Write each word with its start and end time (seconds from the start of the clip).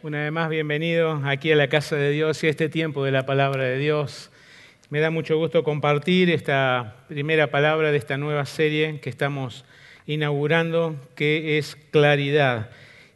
Una 0.00 0.22
vez 0.22 0.30
más, 0.30 0.48
bienvenido 0.48 1.20
aquí 1.24 1.50
a 1.50 1.56
la 1.56 1.66
casa 1.66 1.96
de 1.96 2.12
Dios 2.12 2.44
y 2.44 2.46
a 2.46 2.50
este 2.50 2.68
tiempo 2.68 3.04
de 3.04 3.10
la 3.10 3.26
palabra 3.26 3.64
de 3.64 3.78
Dios. 3.78 4.30
Me 4.90 5.00
da 5.00 5.10
mucho 5.10 5.36
gusto 5.36 5.64
compartir 5.64 6.30
esta 6.30 6.94
primera 7.08 7.50
palabra 7.50 7.90
de 7.90 7.98
esta 7.98 8.16
nueva 8.16 8.46
serie 8.46 9.00
que 9.00 9.10
estamos 9.10 9.64
inaugurando, 10.06 10.94
que 11.16 11.58
es 11.58 11.74
claridad. 11.90 12.70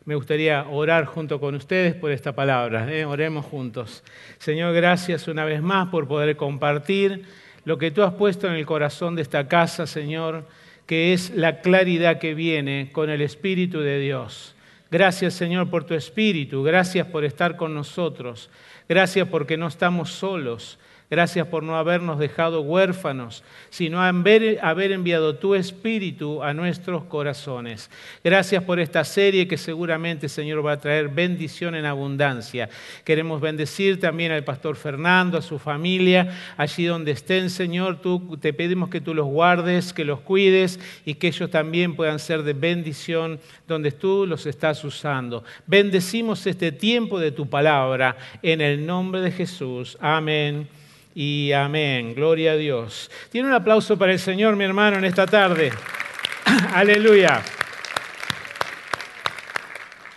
Me 0.06 0.16
gustaría 0.16 0.66
orar 0.68 1.05
junto 1.05 1.38
con 1.38 1.55
ustedes 1.55 1.95
por 1.95 2.10
esta 2.10 2.32
palabra. 2.32 2.92
¿eh? 2.92 3.05
Oremos 3.05 3.46
juntos. 3.46 4.02
Señor, 4.38 4.74
gracias 4.74 5.28
una 5.28 5.44
vez 5.44 5.62
más 5.62 5.88
por 5.88 6.08
poder 6.08 6.34
compartir 6.34 7.27
lo 7.64 7.78
que 7.78 7.92
tú 7.92 8.02
has 8.02 8.14
puesto 8.14 8.48
en 8.48 8.55
el 8.55 8.66
corazón 8.66 9.14
de 9.14 9.22
esta 9.22 9.46
casa, 9.46 9.86
Señor, 9.86 10.48
que 10.86 11.12
es 11.12 11.30
la 11.30 11.60
claridad 11.60 12.19
que 12.19 12.34
viene 12.34 12.91
con 12.91 13.08
el 13.08 13.20
Espíritu 13.20 13.78
de 13.78 14.00
Dios. 14.00 14.56
Gracias 14.92 15.32
Señor 15.32 15.70
por 15.70 15.84
tu 15.84 15.95
Espíritu, 15.95 16.62
gracias 16.62 17.06
por 17.06 17.24
estar 17.24 17.56
con 17.56 17.73
nosotros, 17.73 18.50
gracias 18.87 19.27
porque 19.27 19.56
no 19.56 19.66
estamos 19.66 20.10
solos, 20.10 20.78
Gracias 21.12 21.46
por 21.46 21.62
no 21.62 21.76
habernos 21.76 22.18
dejado 22.18 22.62
huérfanos, 22.62 23.44
sino 23.68 24.00
haber 24.00 24.92
enviado 24.92 25.36
tu 25.36 25.54
Espíritu 25.54 26.42
a 26.42 26.54
nuestros 26.54 27.04
corazones. 27.04 27.91
Gracias 28.24 28.64
por 28.64 28.80
esta 28.80 29.04
serie 29.04 29.46
que 29.46 29.58
seguramente, 29.58 30.30
Señor, 30.30 30.64
va 30.64 30.72
a 30.72 30.80
traer 30.80 31.10
bendición 31.10 31.74
en 31.74 31.84
abundancia. 31.84 32.70
Queremos 33.04 33.42
bendecir 33.42 34.00
también 34.00 34.32
al 34.32 34.42
pastor 34.42 34.74
Fernando, 34.74 35.36
a 35.36 35.42
su 35.42 35.58
familia, 35.58 36.32
allí 36.56 36.86
donde 36.86 37.10
estén, 37.10 37.50
Señor. 37.50 38.00
Tú, 38.00 38.38
te 38.41 38.54
pedimos 38.54 38.88
que 38.88 39.02
tú 39.02 39.12
los 39.12 39.26
guardes, 39.26 39.92
que 39.92 40.06
los 40.06 40.20
cuides 40.20 40.80
y 41.04 41.16
que 41.16 41.26
ellos 41.26 41.50
también 41.50 41.94
puedan 41.94 42.20
ser 42.20 42.42
de 42.42 42.54
bendición 42.54 43.38
donde 43.69 43.92
tú 43.92 44.24
los 44.26 44.47
estás 44.47 44.82
usando. 44.82 45.44
Bendecimos 45.66 46.47
este 46.47 46.72
tiempo 46.72 47.20
de 47.20 47.32
tu 47.32 47.50
palabra 47.50 48.16
en 48.41 48.62
el 48.62 48.86
nombre 48.86 49.20
de 49.20 49.30
Jesús. 49.30 49.98
Amén 50.00 50.80
y 51.14 51.52
amén. 51.52 52.14
Gloria 52.14 52.52
a 52.52 52.56
Dios. 52.56 53.10
Tiene 53.30 53.48
un 53.48 53.55
aplauso 53.55 53.98
para 53.98 54.12
el 54.12 54.18
Señor, 54.18 54.56
mi 54.56 54.64
hermano, 54.64 54.98
en 54.98 55.05
esta 55.05 55.27
tarde. 55.27 55.70
Aleluya. 56.74 57.42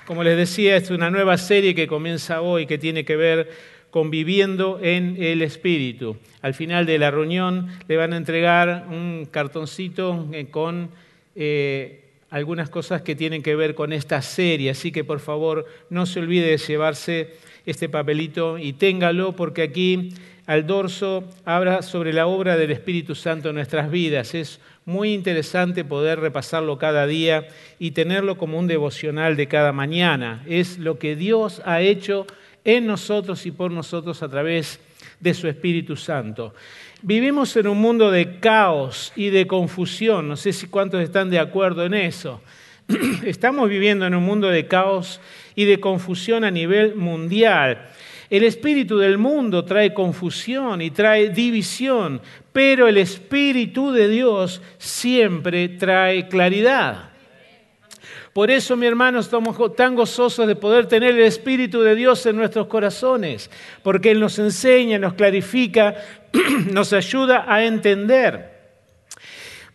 Como 0.06 0.24
les 0.24 0.38
decía, 0.38 0.76
es 0.78 0.92
una 0.92 1.10
nueva 1.10 1.38
serie 1.38 1.74
que 1.74 1.88
comienza 1.88 2.42
hoy 2.42 2.66
que 2.68 2.78
tiene 2.78 3.04
que 3.04 3.16
ver 3.16 3.50
con 3.90 4.12
viviendo 4.12 4.80
en 4.82 5.16
el 5.20 5.42
Espíritu. 5.42 6.18
Al 6.42 6.54
final 6.54 6.86
de 6.86 7.00
la 7.00 7.12
reunión 7.12 7.70
le 7.88 7.98
van 7.98 8.14
a 8.14 8.18
entregar 8.18 8.86
un 8.90 9.28
cartoncito 9.32 10.28
eh, 10.32 10.48
con 10.52 10.90
eh, 11.36 12.04
algunas 12.30 12.70
cosas 12.70 13.02
que 13.02 13.16
tienen 13.16 13.42
que 13.42 13.56
ver 13.56 13.74
con 13.74 13.94
esta 13.94 14.22
serie, 14.22 14.70
así 14.70 14.92
que 14.92 15.04
por 15.04 15.20
favor 15.20 15.66
no 15.90 16.06
se 16.06 16.20
olvide 16.20 16.48
de 16.48 16.58
llevarse 16.58 17.36
este 17.66 17.90
papelito 17.90 18.58
y 18.58 18.74
téngalo 18.74 19.36
porque 19.36 19.64
aquí 19.64 20.12
al 20.46 20.68
dorso 20.68 21.24
habla 21.44 21.82
sobre 21.82 22.14
la 22.14 22.28
obra 22.28 22.58
del 22.58 22.72
Espíritu 22.72 23.16
Santo 23.16 23.50
en 23.50 23.56
nuestras 23.56 23.90
vidas. 23.90 24.36
Es 24.36 24.60
muy 24.86 25.14
interesante 25.14 25.84
poder 25.84 26.20
repasarlo 26.20 26.78
cada 26.78 27.08
día 27.08 27.48
y 27.80 27.92
tenerlo 27.92 28.38
como 28.38 28.60
un 28.60 28.68
devocional 28.68 29.36
de 29.36 29.48
cada 29.48 29.72
mañana. 29.72 30.44
Es 30.48 30.78
lo 30.78 31.00
que 31.00 31.16
Dios 31.16 31.62
ha 31.66 31.82
hecho 31.82 32.28
en 32.64 32.86
nosotros 32.86 33.46
y 33.46 33.52
por 33.52 33.72
nosotros 33.72 34.22
a 34.22 34.30
través 34.30 34.80
de 35.20 35.34
su 35.34 35.48
Espíritu 35.48 35.96
Santo. 35.96 36.54
Vivimos 37.02 37.56
en 37.58 37.68
un 37.68 37.80
mundo 37.80 38.12
de 38.12 38.40
caos 38.40 39.14
y 39.16 39.30
de 39.30 39.48
confusión. 39.48 40.28
No 40.28 40.38
sé 40.38 40.54
si 40.54 40.68
cuántos 40.68 41.02
están 41.02 41.30
de 41.30 41.40
acuerdo 41.40 41.86
en 41.86 41.94
eso. 41.94 42.42
Estamos 43.26 43.70
viviendo 43.70 44.06
en 44.06 44.14
un 44.14 44.24
mundo 44.24 44.50
de 44.50 44.68
caos 44.68 45.20
y 45.56 45.66
de 45.66 45.80
confusión 45.80 46.44
a 46.44 46.52
nivel 46.52 46.96
mundial. 46.96 47.90
El 48.30 48.44
espíritu 48.44 48.98
del 48.98 49.18
mundo 49.18 49.64
trae 49.66 49.94
confusión 49.94 50.82
y 50.82 50.92
trae 50.92 51.30
división, 51.30 52.22
pero 52.52 52.88
el 52.88 52.98
espíritu 52.98 53.92
de 53.92 54.08
Dios 54.08 54.62
siempre 54.78 55.70
trae 55.70 56.28
claridad. 56.28 57.12
Por 58.36 58.52
eso, 58.52 58.76
mi 58.76 58.86
hermano, 58.86 59.20
estamos 59.20 59.58
tan 59.78 59.96
gozosos 59.96 60.46
de 60.46 60.58
poder 60.58 60.88
tener 60.88 61.16
el 61.16 61.24
Espíritu 61.24 61.82
de 61.82 61.96
Dios 61.96 62.26
en 62.26 62.36
nuestros 62.36 62.68
corazones, 62.68 63.50
porque 63.82 64.12
Él 64.12 64.20
nos 64.20 64.38
enseña, 64.40 65.00
nos 65.00 65.14
clarifica, 65.14 65.96
nos 66.74 66.92
ayuda 66.92 67.46
a 67.48 67.64
entender. 67.64 68.56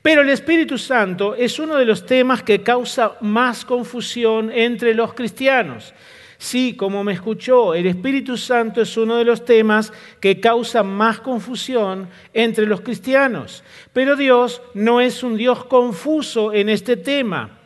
Pero 0.02 0.20
el 0.20 0.28
Espíritu 0.28 0.76
Santo 0.76 1.34
es 1.34 1.58
uno 1.58 1.76
de 1.76 1.86
los 1.86 2.04
temas 2.04 2.42
que 2.42 2.62
causa 2.62 3.16
más 3.22 3.64
confusión 3.64 4.52
entre 4.52 4.94
los 4.94 5.14
cristianos. 5.14 5.94
Sí, 6.40 6.72
como 6.74 7.04
me 7.04 7.12
escuchó, 7.12 7.74
el 7.74 7.84
Espíritu 7.84 8.38
Santo 8.38 8.80
es 8.80 8.96
uno 8.96 9.18
de 9.18 9.26
los 9.26 9.44
temas 9.44 9.92
que 10.20 10.40
causa 10.40 10.82
más 10.82 11.20
confusión 11.20 12.08
entre 12.32 12.64
los 12.64 12.80
cristianos. 12.80 13.62
Pero 13.92 14.16
Dios 14.16 14.62
no 14.72 15.02
es 15.02 15.22
un 15.22 15.36
Dios 15.36 15.66
confuso 15.66 16.54
en 16.54 16.70
este 16.70 16.96
tema. 16.96 17.58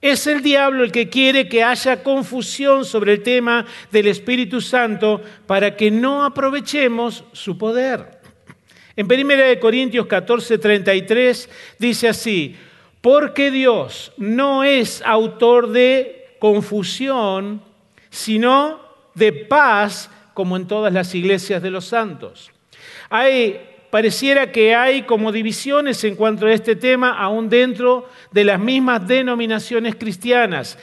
Es 0.00 0.26
el 0.26 0.42
diablo 0.42 0.82
el 0.82 0.92
que 0.92 1.10
quiere 1.10 1.46
que 1.46 1.62
haya 1.62 2.02
confusión 2.02 2.86
sobre 2.86 3.12
el 3.12 3.22
tema 3.22 3.66
del 3.92 4.06
Espíritu 4.06 4.62
Santo 4.62 5.20
para 5.46 5.76
que 5.76 5.90
no 5.90 6.24
aprovechemos 6.24 7.22
su 7.32 7.58
poder. 7.58 8.18
En 8.96 9.04
1 9.12 9.60
Corintios 9.60 10.06
14, 10.06 10.56
33 10.56 11.50
dice 11.78 12.08
así, 12.08 12.56
porque 13.02 13.50
Dios 13.50 14.10
no 14.16 14.64
es 14.64 15.02
autor 15.04 15.68
de 15.68 16.34
confusión, 16.38 17.65
sino 18.10 18.80
de 19.14 19.32
paz, 19.32 20.10
como 20.34 20.56
en 20.56 20.66
todas 20.66 20.92
las 20.92 21.14
iglesias 21.14 21.62
de 21.62 21.70
los 21.70 21.86
santos. 21.86 22.50
Hay, 23.08 23.60
pareciera 23.90 24.52
que 24.52 24.74
hay 24.74 25.02
como 25.02 25.32
divisiones 25.32 26.02
en 26.04 26.16
cuanto 26.16 26.46
a 26.46 26.52
este 26.52 26.76
tema, 26.76 27.18
aún 27.18 27.48
dentro 27.48 28.08
de 28.32 28.44
las 28.44 28.60
mismas 28.60 29.06
denominaciones 29.08 29.94
cristianas. 29.96 30.78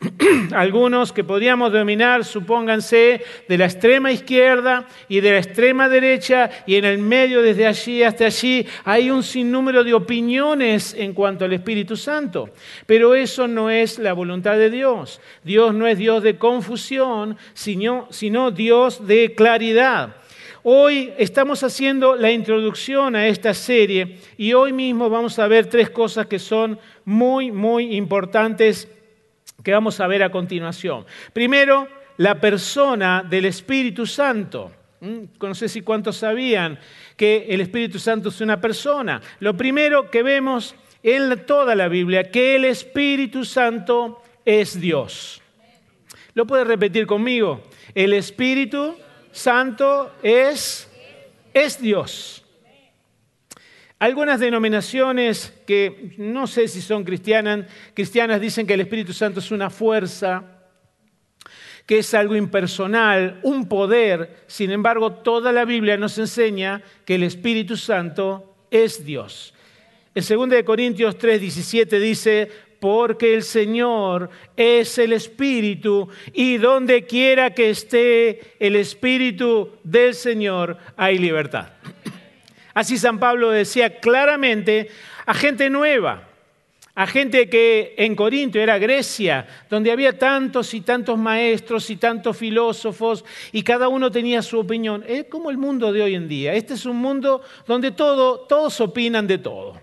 algunos 0.52 1.12
que 1.12 1.24
podríamos 1.24 1.72
dominar, 1.72 2.24
supónganse, 2.24 3.20
de 3.48 3.58
la 3.58 3.64
extrema 3.64 4.12
izquierda 4.12 4.86
y 5.08 5.20
de 5.20 5.32
la 5.32 5.38
extrema 5.38 5.88
derecha, 5.88 6.50
y 6.66 6.76
en 6.76 6.84
el 6.84 6.98
medio, 6.98 7.42
desde 7.42 7.66
allí 7.66 8.02
hasta 8.04 8.26
allí, 8.26 8.64
hay 8.84 9.10
un 9.10 9.24
sinnúmero 9.24 9.82
de 9.82 9.94
opiniones 9.94 10.94
en 10.94 11.14
cuanto 11.14 11.44
al 11.44 11.52
Espíritu 11.52 11.96
Santo. 11.96 12.50
Pero 12.86 13.14
eso 13.14 13.48
no 13.48 13.70
es 13.70 13.98
la 13.98 14.12
voluntad 14.12 14.56
de 14.56 14.70
Dios. 14.70 15.20
Dios 15.42 15.74
no 15.74 15.86
es 15.86 15.98
Dios 15.98 16.22
de 16.22 16.38
confusión, 16.38 17.36
sino, 17.52 18.06
sino 18.10 18.52
Dios 18.52 19.04
de 19.06 19.34
claridad. 19.34 20.14
Hoy 20.62 21.12
estamos 21.18 21.62
haciendo 21.64 22.14
la 22.14 22.30
introducción 22.30 23.16
a 23.16 23.26
esta 23.26 23.54
serie 23.54 24.18
y 24.36 24.52
hoy 24.52 24.72
mismo 24.72 25.08
vamos 25.08 25.38
a 25.38 25.48
ver 25.48 25.66
tres 25.66 25.90
cosas 25.90 26.26
que 26.26 26.38
son 26.38 26.78
muy, 27.04 27.50
muy 27.50 27.96
importantes 27.96 28.88
que 29.62 29.72
vamos 29.72 30.00
a 30.00 30.06
ver 30.06 30.22
a 30.22 30.30
continuación. 30.30 31.04
Primero, 31.32 31.88
la 32.18 32.40
persona 32.40 33.24
del 33.28 33.46
Espíritu 33.46 34.06
Santo. 34.06 34.72
¿Mm? 35.00 35.24
No 35.40 35.54
sé 35.54 35.68
si 35.68 35.82
cuántos 35.82 36.16
sabían 36.16 36.78
que 37.16 37.46
el 37.48 37.60
Espíritu 37.60 37.98
Santo 37.98 38.28
es 38.28 38.40
una 38.40 38.60
persona. 38.60 39.20
Lo 39.40 39.56
primero 39.56 40.10
que 40.10 40.22
vemos 40.22 40.74
en 41.02 41.46
toda 41.46 41.74
la 41.74 41.88
Biblia, 41.88 42.30
que 42.30 42.56
el 42.56 42.64
Espíritu 42.64 43.44
Santo 43.44 44.22
es 44.44 44.80
Dios. 44.80 45.40
¿Lo 46.34 46.46
puede 46.46 46.64
repetir 46.64 47.06
conmigo? 47.06 47.62
El 47.94 48.12
Espíritu 48.12 48.96
Santo 49.32 50.12
es, 50.22 50.88
es 51.52 51.80
Dios. 51.80 52.44
Algunas 53.98 54.38
denominaciones 54.38 55.52
que 55.66 56.14
no 56.18 56.46
sé 56.46 56.68
si 56.68 56.80
son 56.80 57.02
cristianas, 57.02 57.66
cristianas 57.94 58.40
dicen 58.40 58.66
que 58.66 58.74
el 58.74 58.80
Espíritu 58.80 59.12
Santo 59.12 59.40
es 59.40 59.50
una 59.50 59.70
fuerza, 59.70 60.44
que 61.84 61.98
es 61.98 62.14
algo 62.14 62.36
impersonal, 62.36 63.40
un 63.42 63.68
poder. 63.68 64.44
Sin 64.46 64.70
embargo, 64.70 65.14
toda 65.14 65.50
la 65.50 65.64
Biblia 65.64 65.96
nos 65.96 66.16
enseña 66.18 66.80
que 67.04 67.16
el 67.16 67.24
Espíritu 67.24 67.76
Santo 67.76 68.54
es 68.70 69.04
Dios. 69.04 69.52
En 70.14 70.22
2 70.22 70.62
Corintios 70.64 71.18
3, 71.18 71.40
17 71.40 71.98
dice, 71.98 72.50
porque 72.80 73.34
el 73.34 73.42
Señor 73.42 74.30
es 74.56 74.98
el 74.98 75.12
Espíritu 75.12 76.08
y 76.32 76.58
donde 76.58 77.04
quiera 77.04 77.52
que 77.52 77.70
esté 77.70 78.54
el 78.60 78.76
Espíritu 78.76 79.70
del 79.82 80.14
Señor 80.14 80.76
hay 80.96 81.18
libertad. 81.18 81.70
Así 82.78 82.96
San 82.96 83.18
Pablo 83.18 83.50
decía 83.50 83.98
claramente 83.98 84.88
a 85.26 85.34
gente 85.34 85.68
nueva, 85.68 86.28
a 86.94 87.08
gente 87.08 87.50
que 87.50 87.96
en 87.98 88.14
Corinto 88.14 88.60
era 88.60 88.78
Grecia, 88.78 89.48
donde 89.68 89.90
había 89.90 90.16
tantos 90.16 90.72
y 90.74 90.82
tantos 90.82 91.18
maestros 91.18 91.90
y 91.90 91.96
tantos 91.96 92.36
filósofos 92.36 93.24
y 93.50 93.64
cada 93.64 93.88
uno 93.88 94.12
tenía 94.12 94.42
su 94.42 94.60
opinión. 94.60 95.02
Es 95.08 95.24
como 95.24 95.50
el 95.50 95.58
mundo 95.58 95.92
de 95.92 96.02
hoy 96.02 96.14
en 96.14 96.28
día. 96.28 96.54
Este 96.54 96.74
es 96.74 96.86
un 96.86 96.98
mundo 96.98 97.42
donde 97.66 97.90
todo, 97.90 98.42
todos 98.42 98.80
opinan 98.80 99.26
de 99.26 99.38
todo. 99.38 99.82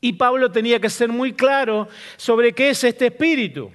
Y 0.00 0.12
Pablo 0.12 0.52
tenía 0.52 0.78
que 0.78 0.90
ser 0.90 1.08
muy 1.08 1.32
claro 1.32 1.88
sobre 2.16 2.52
qué 2.52 2.70
es 2.70 2.84
este 2.84 3.06
espíritu. 3.06 3.72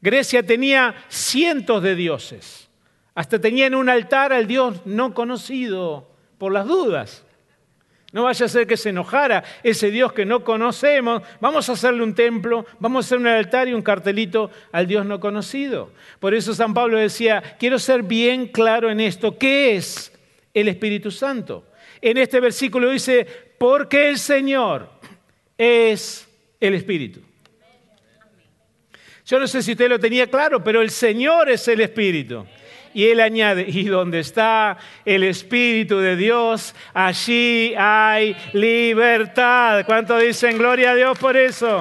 Grecia 0.00 0.44
tenía 0.44 0.96
cientos 1.06 1.80
de 1.84 1.94
dioses. 1.94 2.68
Hasta 3.14 3.40
tenían 3.40 3.76
un 3.76 3.88
altar 3.88 4.32
al 4.32 4.48
Dios 4.48 4.84
no 4.84 5.14
conocido 5.14 6.10
por 6.38 6.50
las 6.50 6.66
dudas. 6.66 7.24
No 8.10 8.24
vaya 8.24 8.46
a 8.46 8.48
ser 8.48 8.66
que 8.66 8.78
se 8.78 8.88
enojara 8.88 9.44
ese 9.62 9.90
Dios 9.90 10.14
que 10.14 10.24
no 10.24 10.42
conocemos. 10.42 11.22
Vamos 11.40 11.68
a 11.68 11.72
hacerle 11.72 12.02
un 12.02 12.14
templo, 12.14 12.64
vamos 12.78 13.04
a 13.04 13.06
hacer 13.06 13.18
un 13.18 13.26
altar 13.26 13.68
y 13.68 13.74
un 13.74 13.82
cartelito 13.82 14.50
al 14.72 14.86
Dios 14.86 15.04
no 15.04 15.20
conocido. 15.20 15.92
Por 16.18 16.32
eso 16.32 16.54
San 16.54 16.72
Pablo 16.72 16.98
decía, 16.98 17.42
quiero 17.58 17.78
ser 17.78 18.02
bien 18.02 18.46
claro 18.46 18.90
en 18.90 19.00
esto. 19.00 19.36
¿Qué 19.36 19.76
es 19.76 20.10
el 20.54 20.68
Espíritu 20.68 21.10
Santo? 21.10 21.66
En 22.00 22.16
este 22.16 22.40
versículo 22.40 22.90
dice, 22.90 23.26
porque 23.58 24.08
el 24.08 24.18
Señor 24.18 24.88
es 25.58 26.26
el 26.60 26.74
Espíritu. 26.74 27.20
Yo 29.26 29.38
no 29.38 29.46
sé 29.46 29.62
si 29.62 29.72
usted 29.72 29.90
lo 29.90 30.00
tenía 30.00 30.28
claro, 30.28 30.64
pero 30.64 30.80
el 30.80 30.88
Señor 30.88 31.50
es 31.50 31.68
el 31.68 31.82
Espíritu. 31.82 32.46
Y 32.98 33.10
él 33.10 33.20
añade, 33.20 33.64
y 33.68 33.84
donde 33.84 34.18
está 34.18 34.76
el 35.04 35.22
Espíritu 35.22 35.98
de 35.98 36.16
Dios, 36.16 36.74
allí 36.92 37.72
hay 37.78 38.36
libertad. 38.54 39.86
¿Cuánto 39.86 40.18
dicen 40.18 40.58
gloria 40.58 40.90
a 40.90 40.94
Dios 40.96 41.16
por 41.16 41.36
eso? 41.36 41.78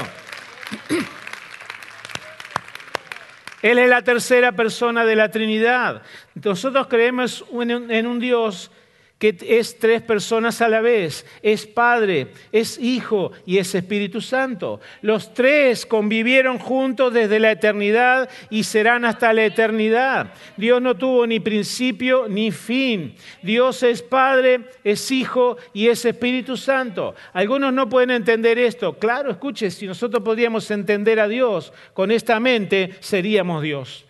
Él 3.63 3.79
es 3.79 3.89
la 3.89 4.03
tercera 4.03 4.51
persona 4.51 5.05
de 5.05 5.15
la 5.15 5.31
Trinidad. 5.31 6.03
Nosotros 6.35 6.85
creemos 6.85 7.43
en 7.51 8.05
un 8.05 8.19
Dios 8.19 8.69
que 9.17 9.35
es 9.41 9.79
tres 9.79 10.03
personas 10.03 10.61
a 10.61 10.69
la 10.69 10.79
vez, 10.79 11.25
es 11.41 11.65
Padre, 11.65 12.27
es 12.51 12.77
Hijo 12.77 13.31
y 13.45 13.57
es 13.57 13.73
Espíritu 13.73 14.21
Santo. 14.21 14.79
Los 15.01 15.33
tres 15.33 15.87
convivieron 15.87 16.59
juntos 16.59 17.13
desde 17.13 17.39
la 17.39 17.51
eternidad 17.51 18.29
y 18.51 18.63
serán 18.63 19.05
hasta 19.05 19.33
la 19.33 19.45
eternidad. 19.45 20.33
Dios 20.55 20.81
no 20.81 20.95
tuvo 20.95 21.25
ni 21.25 21.39
principio 21.39 22.27
ni 22.29 22.51
fin. 22.51 23.15
Dios 23.41 23.81
es 23.81 24.03
Padre, 24.03 24.61
es 24.83 25.09
Hijo 25.09 25.57
y 25.73 25.87
es 25.87 26.05
Espíritu 26.05 26.55
Santo. 26.55 27.15
Algunos 27.33 27.73
no 27.73 27.89
pueden 27.89 28.11
entender 28.11 28.59
esto. 28.59 28.99
Claro, 28.99 29.31
escuche, 29.31 29.71
si 29.71 29.87
nosotros 29.87 30.21
podríamos 30.23 30.69
entender 30.69 31.19
a 31.19 31.27
Dios 31.27 31.73
con 31.93 32.11
esta 32.11 32.39
mente, 32.39 32.95
seríamos 32.99 33.63
Dios. 33.63 34.06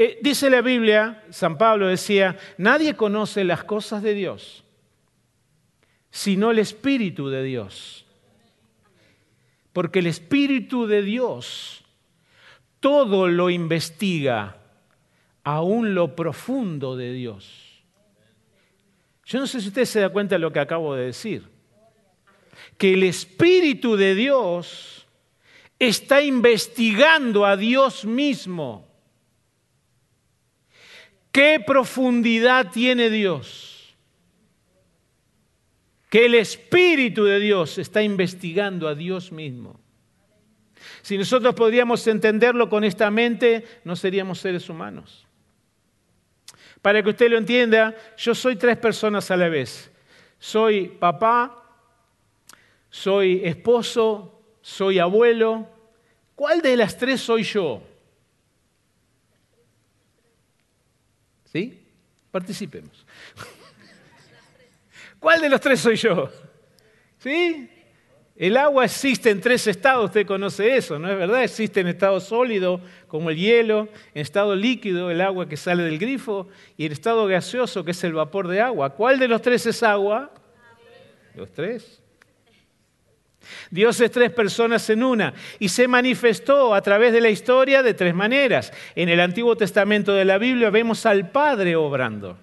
Eh, 0.00 0.16
dice 0.22 0.48
la 0.48 0.62
Biblia, 0.62 1.24
San 1.30 1.58
Pablo 1.58 1.88
decía, 1.88 2.38
nadie 2.56 2.94
conoce 2.94 3.42
las 3.42 3.64
cosas 3.64 4.00
de 4.00 4.14
Dios, 4.14 4.62
sino 6.12 6.52
el 6.52 6.60
Espíritu 6.60 7.28
de 7.28 7.42
Dios. 7.42 8.06
Porque 9.72 9.98
el 9.98 10.06
Espíritu 10.06 10.86
de 10.86 11.02
Dios 11.02 11.84
todo 12.78 13.26
lo 13.26 13.50
investiga, 13.50 14.58
aún 15.42 15.96
lo 15.96 16.14
profundo 16.14 16.96
de 16.96 17.12
Dios. 17.12 17.82
Yo 19.24 19.40
no 19.40 19.48
sé 19.48 19.60
si 19.60 19.66
usted 19.66 19.84
se 19.84 19.98
da 19.98 20.10
cuenta 20.10 20.36
de 20.36 20.38
lo 20.38 20.52
que 20.52 20.60
acabo 20.60 20.94
de 20.94 21.06
decir. 21.06 21.42
Que 22.76 22.94
el 22.94 23.02
Espíritu 23.02 23.96
de 23.96 24.14
Dios 24.14 25.08
está 25.76 26.22
investigando 26.22 27.44
a 27.44 27.56
Dios 27.56 28.04
mismo 28.04 28.87
¿Qué 31.38 31.62
profundidad 31.64 32.72
tiene 32.72 33.10
Dios? 33.10 33.94
Que 36.10 36.26
el 36.26 36.34
Espíritu 36.34 37.22
de 37.22 37.38
Dios 37.38 37.78
está 37.78 38.02
investigando 38.02 38.88
a 38.88 38.96
Dios 38.96 39.30
mismo. 39.30 39.78
Si 41.00 41.16
nosotros 41.16 41.54
podríamos 41.54 42.04
entenderlo 42.08 42.68
con 42.68 42.82
esta 42.82 43.08
mente, 43.12 43.64
no 43.84 43.94
seríamos 43.94 44.40
seres 44.40 44.68
humanos. 44.68 45.28
Para 46.82 47.04
que 47.04 47.10
usted 47.10 47.30
lo 47.30 47.38
entienda, 47.38 47.94
yo 48.16 48.34
soy 48.34 48.56
tres 48.56 48.76
personas 48.76 49.30
a 49.30 49.36
la 49.36 49.48
vez. 49.48 49.92
Soy 50.40 50.88
papá, 50.88 51.62
soy 52.90 53.42
esposo, 53.44 54.42
soy 54.60 54.98
abuelo. 54.98 55.68
¿Cuál 56.34 56.62
de 56.62 56.76
las 56.76 56.98
tres 56.98 57.20
soy 57.20 57.44
yo? 57.44 57.87
¿Sí? 61.52 61.86
Participemos. 62.30 63.06
¿Cuál 65.18 65.40
de 65.40 65.48
los 65.48 65.60
tres 65.60 65.80
soy 65.80 65.96
yo? 65.96 66.30
¿Sí? 67.18 67.70
El 68.36 68.56
agua 68.56 68.84
existe 68.84 69.30
en 69.30 69.40
tres 69.40 69.66
estados, 69.66 70.04
usted 70.04 70.24
conoce 70.24 70.76
eso, 70.76 70.96
¿no 70.96 71.10
es 71.10 71.18
verdad? 71.18 71.42
Existe 71.42 71.80
en 71.80 71.88
estado 71.88 72.20
sólido, 72.20 72.80
como 73.08 73.30
el 73.30 73.36
hielo, 73.36 73.88
en 74.14 74.22
estado 74.22 74.54
líquido, 74.54 75.10
el 75.10 75.20
agua 75.20 75.48
que 75.48 75.56
sale 75.56 75.82
del 75.82 75.98
grifo, 75.98 76.46
y 76.76 76.86
en 76.86 76.92
estado 76.92 77.26
gaseoso, 77.26 77.84
que 77.84 77.90
es 77.90 78.04
el 78.04 78.12
vapor 78.12 78.46
de 78.46 78.60
agua. 78.60 78.90
¿Cuál 78.90 79.18
de 79.18 79.26
los 79.26 79.42
tres 79.42 79.66
es 79.66 79.82
agua? 79.82 80.32
Los 81.34 81.50
tres. 81.52 82.00
Dios 83.70 84.00
es 84.00 84.10
tres 84.10 84.30
personas 84.30 84.88
en 84.90 85.02
una 85.02 85.34
y 85.58 85.68
se 85.68 85.88
manifestó 85.88 86.74
a 86.74 86.82
través 86.82 87.12
de 87.12 87.20
la 87.20 87.30
historia 87.30 87.82
de 87.82 87.94
tres 87.94 88.14
maneras. 88.14 88.72
En 88.94 89.08
el 89.08 89.20
Antiguo 89.20 89.56
Testamento 89.56 90.12
de 90.12 90.24
la 90.24 90.38
Biblia 90.38 90.70
vemos 90.70 91.06
al 91.06 91.30
Padre 91.30 91.76
obrando. 91.76 92.38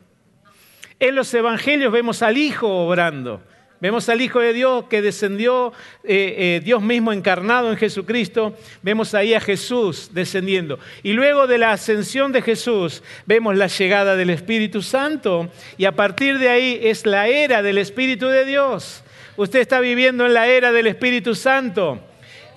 En 1.00 1.16
los 1.16 1.34
Evangelios 1.34 1.92
vemos 1.92 2.22
al 2.22 2.38
Hijo 2.38 2.68
obrando. 2.68 3.42
Vemos 3.82 4.08
al 4.10 4.22
Hijo 4.22 4.40
de 4.40 4.54
Dios 4.54 4.86
que 4.86 5.02
descendió, 5.02 5.74
eh, 6.04 6.36
eh, 6.38 6.62
Dios 6.64 6.82
mismo 6.82 7.12
encarnado 7.12 7.70
en 7.70 7.78
Jesucristo. 7.78 8.58
Vemos 8.82 9.14
ahí 9.14 9.34
a 9.34 9.42
Jesús 9.42 10.12
descendiendo. 10.14 10.80
Y 11.04 11.14
luego 11.14 11.46
de 11.46 11.58
la 11.58 11.72
ascensión 11.72 12.32
de 12.32 12.42
Jesús, 12.42 13.04
vemos 13.26 13.56
la 13.56 13.68
llegada 13.68 14.16
del 14.16 14.30
Espíritu 14.30 14.82
Santo. 14.82 15.52
Y 15.78 15.86
a 15.86 15.92
partir 15.92 16.40
de 16.40 16.50
ahí 16.50 16.80
es 16.82 17.06
la 17.06 17.28
era 17.28 17.62
del 17.62 17.78
Espíritu 17.78 18.28
de 18.28 18.46
Dios. 18.46 19.04
Usted 19.38 19.60
está 19.60 19.80
viviendo 19.80 20.26
en 20.26 20.34
la 20.34 20.48
era 20.48 20.72
del 20.72 20.88
Espíritu 20.88 21.36
Santo. 21.36 22.00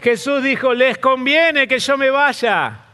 Jesús 0.01 0.43
dijo, 0.43 0.75
les 0.75 0.99
conviene 0.99 1.67
que 1.67 1.79
yo 1.79 1.97
me 1.97 2.11
vaya. 2.11 2.85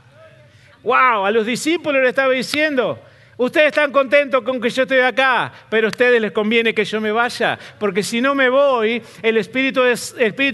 Wow, 0.83 1.27
a 1.27 1.31
los 1.31 1.45
discípulos 1.45 2.03
le 2.03 2.09
estaba 2.09 2.33
diciendo, 2.33 2.99
ustedes 3.37 3.69
están 3.69 3.91
contentos 3.91 4.43
con 4.43 4.61
que 4.61 4.71
yo 4.71 4.83
estoy 4.83 5.01
acá, 5.01 5.53
pero 5.71 5.87
a 5.87 5.91
ustedes 5.91 6.21
les 6.21 6.33
conviene 6.33 6.75
que 6.75 6.85
yo 6.85 7.01
me 7.01 7.11
vaya, 7.11 7.59
porque 7.79 8.03
si 8.03 8.21
no 8.21 8.35
me 8.35 8.49
voy, 8.49 9.03
el 9.23 9.37
Espíritu, 9.39 9.81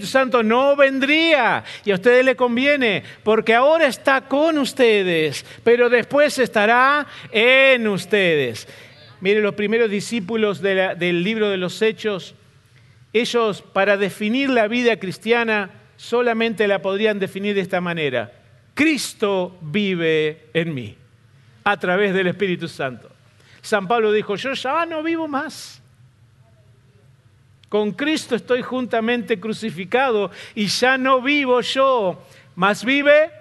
Santo 0.07 0.41
no 0.41 0.75
vendría 0.75 1.63
y 1.83 1.91
a 1.91 1.95
ustedes 1.95 2.23
les 2.23 2.35
conviene, 2.35 3.03
porque 3.23 3.53
ahora 3.53 3.87
está 3.87 4.21
con 4.21 4.57
ustedes, 4.57 5.45
pero 5.63 5.89
después 5.89 6.37
estará 6.39 7.05
en 7.29 7.87
ustedes. 7.87 8.67
Mire, 9.19 9.41
los 9.41 9.55
primeros 9.55 9.89
discípulos 9.89 10.61
del 10.61 11.23
libro 11.23 11.49
de 11.49 11.57
los 11.57 11.81
Hechos, 11.81 12.35
ellos, 13.13 13.61
para 13.61 13.97
definir 13.97 14.49
la 14.49 14.67
vida 14.67 14.97
cristiana, 14.97 15.69
solamente 15.97 16.67
la 16.67 16.81
podrían 16.81 17.19
definir 17.19 17.55
de 17.55 17.61
esta 17.61 17.81
manera. 17.81 18.31
Cristo 18.73 19.57
vive 19.61 20.47
en 20.53 20.73
mí, 20.73 20.95
a 21.63 21.77
través 21.77 22.13
del 22.13 22.27
Espíritu 22.27 22.67
Santo. 22.67 23.09
San 23.61 23.87
Pablo 23.87 24.11
dijo, 24.11 24.35
yo 24.35 24.53
ya 24.53 24.85
no 24.85 25.03
vivo 25.03 25.27
más. 25.27 25.81
Con 27.69 27.91
Cristo 27.91 28.35
estoy 28.35 28.61
juntamente 28.61 29.39
crucificado 29.39 30.31
y 30.55 30.67
ya 30.67 30.97
no 30.97 31.21
vivo 31.21 31.61
yo, 31.61 32.21
más 32.55 32.83
vive 32.83 33.31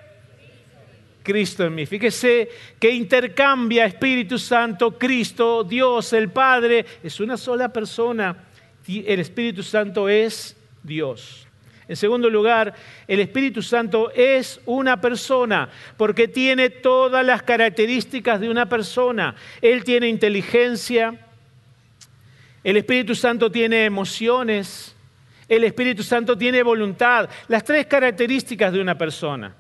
Cristo 1.23 1.65
en 1.65 1.75
mí. 1.75 1.87
Fíjese 1.87 2.49
que 2.79 2.91
intercambia 2.91 3.87
Espíritu 3.87 4.39
Santo, 4.39 4.97
Cristo, 4.99 5.65
Dios, 5.65 6.13
el 6.13 6.31
Padre, 6.31 6.85
es 7.03 7.19
una 7.19 7.37
sola 7.37 7.73
persona 7.73 8.50
el 8.87 9.21
Espíritu 9.21 9.63
Santo 9.63 10.09
es 10.09 10.57
Dios. 10.83 11.47
En 11.89 11.97
segundo 11.97 12.31
lugar, 12.31 12.75
el 13.09 13.19
Espíritu 13.19 13.63
Santo 13.63 14.13
es 14.13 14.61
una 14.65 15.01
persona 15.01 15.69
porque 15.97 16.29
tiene 16.29 16.71
todas 16.71 17.27
las 17.27 17.43
características 17.43 18.41
de 18.41 18.49
una 18.49 18.69
persona. 18.69 19.35
Él 19.61 19.83
tiene 19.83 20.09
inteligencia, 20.09 21.19
el 22.63 22.77
Espíritu 22.77 23.15
Santo 23.15 23.51
tiene 23.51 23.87
emociones, 23.87 24.95
El 25.49 25.65
Espíritu 25.65 26.05
Santo 26.05 26.39
tiene 26.39 26.63
voluntad, 26.63 27.29
las 27.49 27.65
tres 27.65 27.87
características 27.87 28.73
de 28.73 28.81
una 28.81 28.97
persona. 28.97 29.53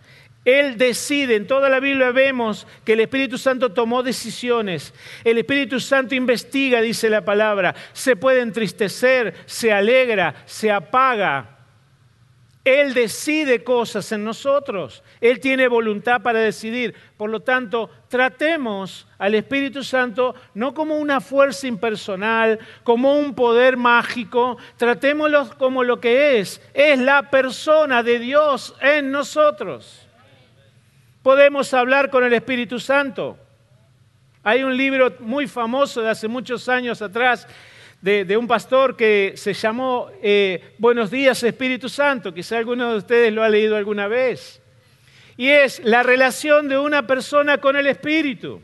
Él 0.44 0.78
decide, 0.78 1.36
en 1.36 1.46
toda 1.46 1.68
la 1.68 1.80
Biblia 1.80 2.12
vemos 2.12 2.66
que 2.84 2.94
el 2.94 3.00
Espíritu 3.00 3.36
Santo 3.36 3.72
tomó 3.72 4.02
decisiones. 4.02 4.94
El 5.22 5.36
Espíritu 5.36 5.78
Santo 5.80 6.14
investiga, 6.14 6.80
dice 6.80 7.10
la 7.10 7.24
palabra. 7.24 7.74
Se 7.92 8.16
puede 8.16 8.40
entristecer, 8.40 9.34
se 9.44 9.70
alegra, 9.70 10.34
se 10.46 10.70
apaga. 10.70 11.58
Él 12.64 12.94
decide 12.94 13.62
cosas 13.64 14.12
en 14.12 14.24
nosotros. 14.24 15.02
Él 15.20 15.40
tiene 15.40 15.68
voluntad 15.68 16.22
para 16.22 16.40
decidir. 16.40 16.94
Por 17.18 17.28
lo 17.28 17.40
tanto, 17.40 17.90
tratemos 18.08 19.06
al 19.18 19.34
Espíritu 19.34 19.84
Santo 19.84 20.34
no 20.54 20.72
como 20.72 20.96
una 20.96 21.20
fuerza 21.20 21.66
impersonal, 21.66 22.58
como 22.82 23.18
un 23.18 23.34
poder 23.34 23.76
mágico. 23.76 24.56
Tratémoslo 24.78 25.50
como 25.58 25.84
lo 25.84 26.00
que 26.00 26.38
es. 26.38 26.62
Es 26.72 26.98
la 26.98 27.28
persona 27.28 28.02
de 28.02 28.18
Dios 28.18 28.74
en 28.80 29.10
nosotros 29.10 30.06
podemos 31.22 31.72
hablar 31.74 32.10
con 32.10 32.24
el 32.24 32.32
Espíritu 32.32 32.78
Santo. 32.78 33.38
Hay 34.42 34.62
un 34.62 34.76
libro 34.76 35.14
muy 35.20 35.46
famoso 35.46 36.00
de 36.00 36.10
hace 36.10 36.28
muchos 36.28 36.68
años 36.68 37.02
atrás 37.02 37.46
de, 38.00 38.36
un 38.36 38.46
pastor 38.46 38.96
que 38.96 39.34
se 39.36 39.52
llamó 39.52 40.10
eh, 40.22 40.74
Buenos 40.78 41.10
días 41.10 41.42
Espíritu 41.42 41.88
Santo. 41.88 42.32
Quizá 42.32 42.56
alguno 42.56 42.90
de 42.90 42.98
ustedes 42.98 43.32
lo 43.32 43.42
ha 43.42 43.48
leído 43.48 43.76
alguna 43.76 44.08
vez. 44.08 44.62
Y 45.36 45.48
es 45.48 45.80
la 45.84 46.02
relación 46.02 46.68
de 46.68 46.78
una 46.78 47.06
persona 47.06 47.58
con 47.58 47.76
el 47.76 47.86
Espíritu. 47.86 48.62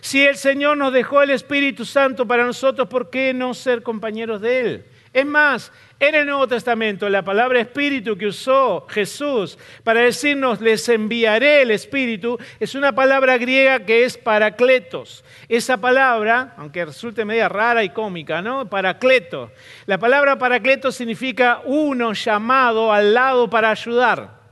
Si 0.00 0.24
el 0.24 0.36
Señor 0.36 0.76
nos 0.76 0.92
dejó 0.92 1.22
el 1.22 1.30
Espíritu 1.30 1.84
Santo 1.84 2.26
para 2.26 2.44
nosotros, 2.44 2.88
¿por 2.88 3.10
qué 3.10 3.32
no 3.32 3.54
ser 3.54 3.82
compañeros 3.82 4.40
de 4.40 4.60
Él? 4.60 4.84
Es 5.12 5.24
más, 5.24 5.72
en 6.00 6.14
el 6.14 6.26
Nuevo 6.26 6.48
Testamento, 6.48 7.08
la 7.08 7.22
palabra 7.22 7.60
espíritu 7.60 8.16
que 8.16 8.26
usó 8.26 8.86
Jesús 8.88 9.58
para 9.84 10.00
decirnos 10.00 10.60
les 10.60 10.88
enviaré 10.88 11.62
el 11.62 11.70
espíritu, 11.70 12.38
es 12.58 12.74
una 12.74 12.92
palabra 12.92 13.38
griega 13.38 13.84
que 13.84 14.04
es 14.04 14.18
paracletos. 14.18 15.24
Esa 15.48 15.76
palabra, 15.76 16.54
aunque 16.56 16.84
resulte 16.84 17.24
media 17.24 17.48
rara 17.48 17.84
y 17.84 17.90
cómica, 17.90 18.42
¿no? 18.42 18.68
Paracleto. 18.68 19.52
La 19.86 19.98
palabra 19.98 20.36
paracleto 20.36 20.90
significa 20.90 21.62
uno 21.64 22.12
llamado 22.12 22.92
al 22.92 23.14
lado 23.14 23.48
para 23.48 23.70
ayudar. 23.70 24.42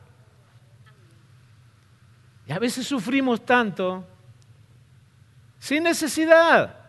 Y 2.46 2.52
a 2.52 2.58
veces 2.58 2.86
sufrimos 2.86 3.44
tanto 3.44 4.06
sin 5.58 5.82
necesidad. 5.84 6.81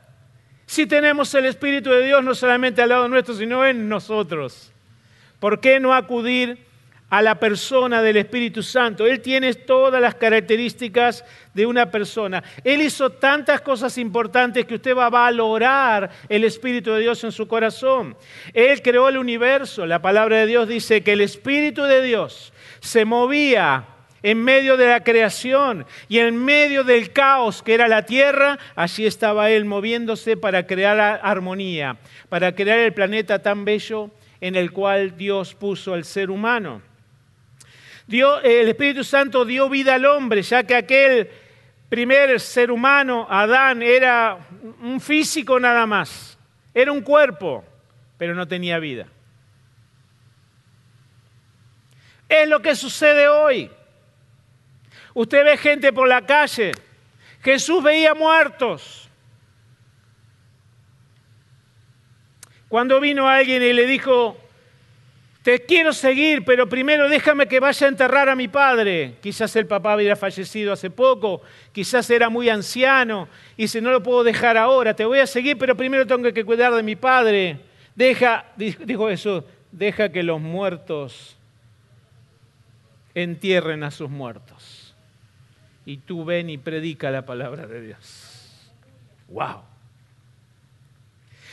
Si 0.73 0.87
tenemos 0.87 1.31
el 1.35 1.45
Espíritu 1.45 1.91
de 1.91 2.03
Dios 2.03 2.23
no 2.23 2.33
solamente 2.33 2.81
al 2.81 2.89
lado 2.89 3.07
nuestro, 3.07 3.35
sino 3.35 3.63
en 3.63 3.87
nosotros. 3.87 4.73
¿Por 5.39 5.59
qué 5.59 5.79
no 5.79 5.93
acudir 5.93 6.57
a 7.11 7.21
la 7.21 7.37
persona 7.37 8.01
del 8.01 8.17
Espíritu 8.17 8.63
Santo? 8.63 9.05
Él 9.05 9.21
tiene 9.21 9.53
todas 9.53 10.01
las 10.01 10.15
características 10.15 11.23
de 11.53 11.67
una 11.67 11.91
persona. 11.91 12.43
Él 12.63 12.81
hizo 12.81 13.11
tantas 13.11 13.61
cosas 13.61 13.99
importantes 13.99 14.65
que 14.65 14.73
usted 14.73 14.97
va 14.97 15.05
a 15.05 15.11
valorar 15.11 16.09
el 16.27 16.43
Espíritu 16.43 16.89
de 16.93 17.01
Dios 17.01 17.23
en 17.23 17.31
su 17.31 17.47
corazón. 17.47 18.17
Él 18.51 18.81
creó 18.81 19.09
el 19.09 19.19
universo. 19.19 19.85
La 19.85 20.01
palabra 20.01 20.37
de 20.37 20.47
Dios 20.47 20.67
dice 20.67 21.03
que 21.03 21.13
el 21.13 21.21
Espíritu 21.21 21.83
de 21.83 22.01
Dios 22.01 22.51
se 22.79 23.05
movía 23.05 23.92
en 24.23 24.41
medio 24.41 24.77
de 24.77 24.87
la 24.87 25.03
creación 25.03 25.85
y 26.07 26.19
en 26.19 26.43
medio 26.43 26.85
del 26.85 27.11
caos 27.11 27.61
que 27.61 27.73
era 27.73 27.89
la 27.89 28.05
tierra, 28.05 28.57
allí 28.75 29.05
estaba 29.05 29.51
Él 29.51 29.65
moviéndose 29.65 30.37
para 30.37 30.65
crear 30.65 31.19
armonía, 31.21 31.97
para 32.29 32.55
crear 32.55 32.79
el 32.79 32.93
planeta 32.93 33.39
tan 33.39 33.65
bello 33.65 34.09
en 34.39 34.55
el 34.55 34.71
cual 34.71 35.17
Dios 35.17 35.53
puso 35.53 35.93
al 35.93 36.05
ser 36.05 36.31
humano. 36.31 36.81
el 38.07 38.69
Espíritu 38.69 39.03
Santo 39.03 39.43
dio 39.45 39.69
vida 39.69 39.95
al 39.95 40.05
hombre, 40.05 40.41
ya 40.41 40.63
que 40.63 40.75
aquel 40.75 41.29
primer 41.89 42.39
ser 42.39 42.71
humano, 42.71 43.27
Adán, 43.29 43.83
era 43.83 44.37
un 44.81 44.99
físico 44.99 45.59
nada 45.59 45.85
más, 45.85 46.37
era 46.73 46.91
un 46.91 47.01
cuerpo, 47.01 47.63
pero 48.17 48.33
no 48.33 48.47
tenía 48.47 48.79
vida. 48.79 49.07
Es 52.29 52.47
lo 52.47 52.61
que 52.61 52.75
sucede 52.75 53.27
hoy. 53.27 53.69
Usted 55.13 55.43
ve 55.43 55.57
gente 55.57 55.93
por 55.93 56.07
la 56.07 56.25
calle. 56.25 56.71
Jesús 57.43 57.83
veía 57.83 58.13
muertos. 58.13 59.09
Cuando 62.67 62.99
vino 62.99 63.27
alguien 63.27 63.61
y 63.61 63.71
le 63.73 63.85
dijo, 63.85 64.35
te 65.43 65.59
quiero 65.59 65.93
seguir, 65.93 66.43
pero 66.43 66.67
primero 66.67 67.07
déjame 67.07 67.47
que 67.47 67.59
vaya 67.59 67.85
a 67.85 67.89
enterrar 67.89 68.29
a 68.29 68.35
mi 68.35 68.47
padre. 68.47 69.15
Quizás 69.21 69.55
el 69.55 69.67
papá 69.67 69.95
hubiera 69.95 70.15
fallecido 70.15 70.73
hace 70.73 70.89
poco, 70.89 71.43
quizás 71.71 72.09
era 72.09 72.29
muy 72.29 72.49
anciano, 72.49 73.27
y 73.57 73.67
si 73.67 73.79
no 73.79 73.91
lo 73.91 74.01
puedo 74.01 74.23
dejar 74.23 74.57
ahora, 74.57 74.95
te 74.95 75.05
voy 75.05 75.19
a 75.19 75.27
seguir, 75.27 75.57
pero 75.57 75.77
primero 75.77 76.07
tengo 76.07 76.31
que 76.33 76.45
cuidar 76.45 76.73
de 76.73 76.81
mi 76.81 76.95
padre. 76.95 77.59
Deja, 77.93 78.45
dijo 78.55 79.09
eso, 79.09 79.45
deja 79.71 80.09
que 80.09 80.23
los 80.23 80.41
muertos 80.41 81.37
entierren 83.13 83.83
a 83.83 83.91
sus 83.91 84.09
muertos 84.09 84.62
y 85.85 85.97
tú 85.97 86.25
ven 86.25 86.49
y 86.49 86.57
predica 86.57 87.11
la 87.11 87.25
palabra 87.25 87.67
de 87.67 87.81
Dios. 87.81 88.71
¡Wow! 89.29 89.61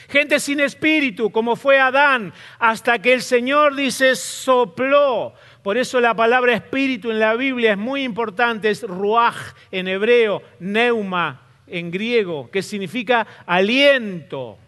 Gente 0.09 0.41
sin 0.41 0.59
espíritu, 0.59 1.31
como 1.31 1.55
fue 1.55 1.79
Adán, 1.79 2.33
hasta 2.59 2.99
que 2.99 3.13
el 3.13 3.23
Señor 3.23 3.77
dice 3.77 4.17
sopló. 4.17 5.35
Por 5.63 5.79
eso 5.79 6.01
la 6.01 6.15
palabra 6.15 6.53
espíritu 6.53 7.13
en 7.13 7.21
la 7.21 7.35
Biblia 7.35 7.73
es 7.73 7.79
muy 7.79 8.03
importante, 8.03 8.71
es 8.71 8.83
ruach 8.83 9.55
en 9.71 9.87
hebreo, 9.87 10.43
neuma 10.59 11.43
en 11.69 11.93
griego, 11.93 12.51
que 12.51 12.63
significa 12.63 13.25
aliento, 13.47 14.59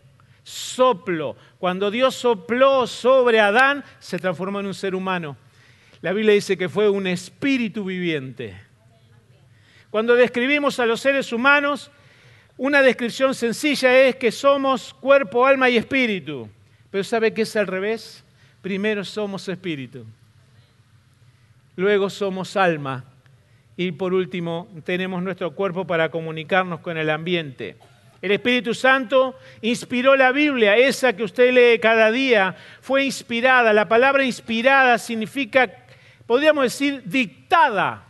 soplo. 0.45 1.37
Cuando 1.59 1.91
Dios 1.91 2.15
sopló 2.15 2.87
sobre 2.87 3.41
Adán, 3.41 3.85
se 3.99 4.19
transformó 4.19 4.61
en 4.61 4.67
un 4.67 4.75
ser 4.75 4.95
humano. 4.95 5.37
La 6.03 6.13
Biblia 6.13 6.35
dice 6.35 6.57
que 6.57 6.69
fue 6.69 6.89
un 6.89 7.09
espíritu 7.09 7.85
viviente. 7.85 8.72
Cuando 9.93 10.17
describimos 10.17 10.81
a 10.81 10.87
los 10.87 11.03
seres 11.03 11.35
humanos, 11.35 11.91
una 12.57 12.81
descripción 12.81 13.35
sencilla 13.35 13.95
es 13.95 14.17
que 14.17 14.33
somos 14.33 14.95
cuerpo, 14.95 15.45
alma 15.45 15.69
y 15.69 15.77
espíritu. 15.77 16.49
Pero 16.91 17.05
¿sabe 17.05 17.35
qué 17.35 17.43
es 17.43 17.55
al 17.57 17.67
revés? 17.67 18.25
Primero 18.63 19.05
somos 19.05 19.47
espíritu, 19.51 20.07
luego 21.77 22.09
somos 22.09 22.57
alma 22.57 23.05
y 23.77 23.93
por 23.93 24.15
último 24.15 24.67
tenemos 24.83 25.23
nuestro 25.23 25.55
cuerpo 25.55 25.87
para 25.87 26.11
comunicarnos 26.11 26.81
con 26.81 26.97
el 26.97 27.11
ambiente. 27.11 27.77
El 28.23 28.31
Espíritu 28.31 28.73
Santo 28.73 29.37
inspiró 29.61 30.17
la 30.17 30.33
Biblia, 30.33 30.75
esa 30.75 31.15
que 31.15 31.25
usted 31.25 31.53
lee 31.53 31.79
cada 31.81 32.11
día, 32.11 32.57
fue 32.81 33.05
inspirada. 33.05 33.75
La 33.75 33.89
palabra 33.89 34.25
inspirada 34.25 34.97
significa, 34.97 35.71
podríamos 36.27 36.65
decir, 36.65 37.03
dictada 37.05 38.07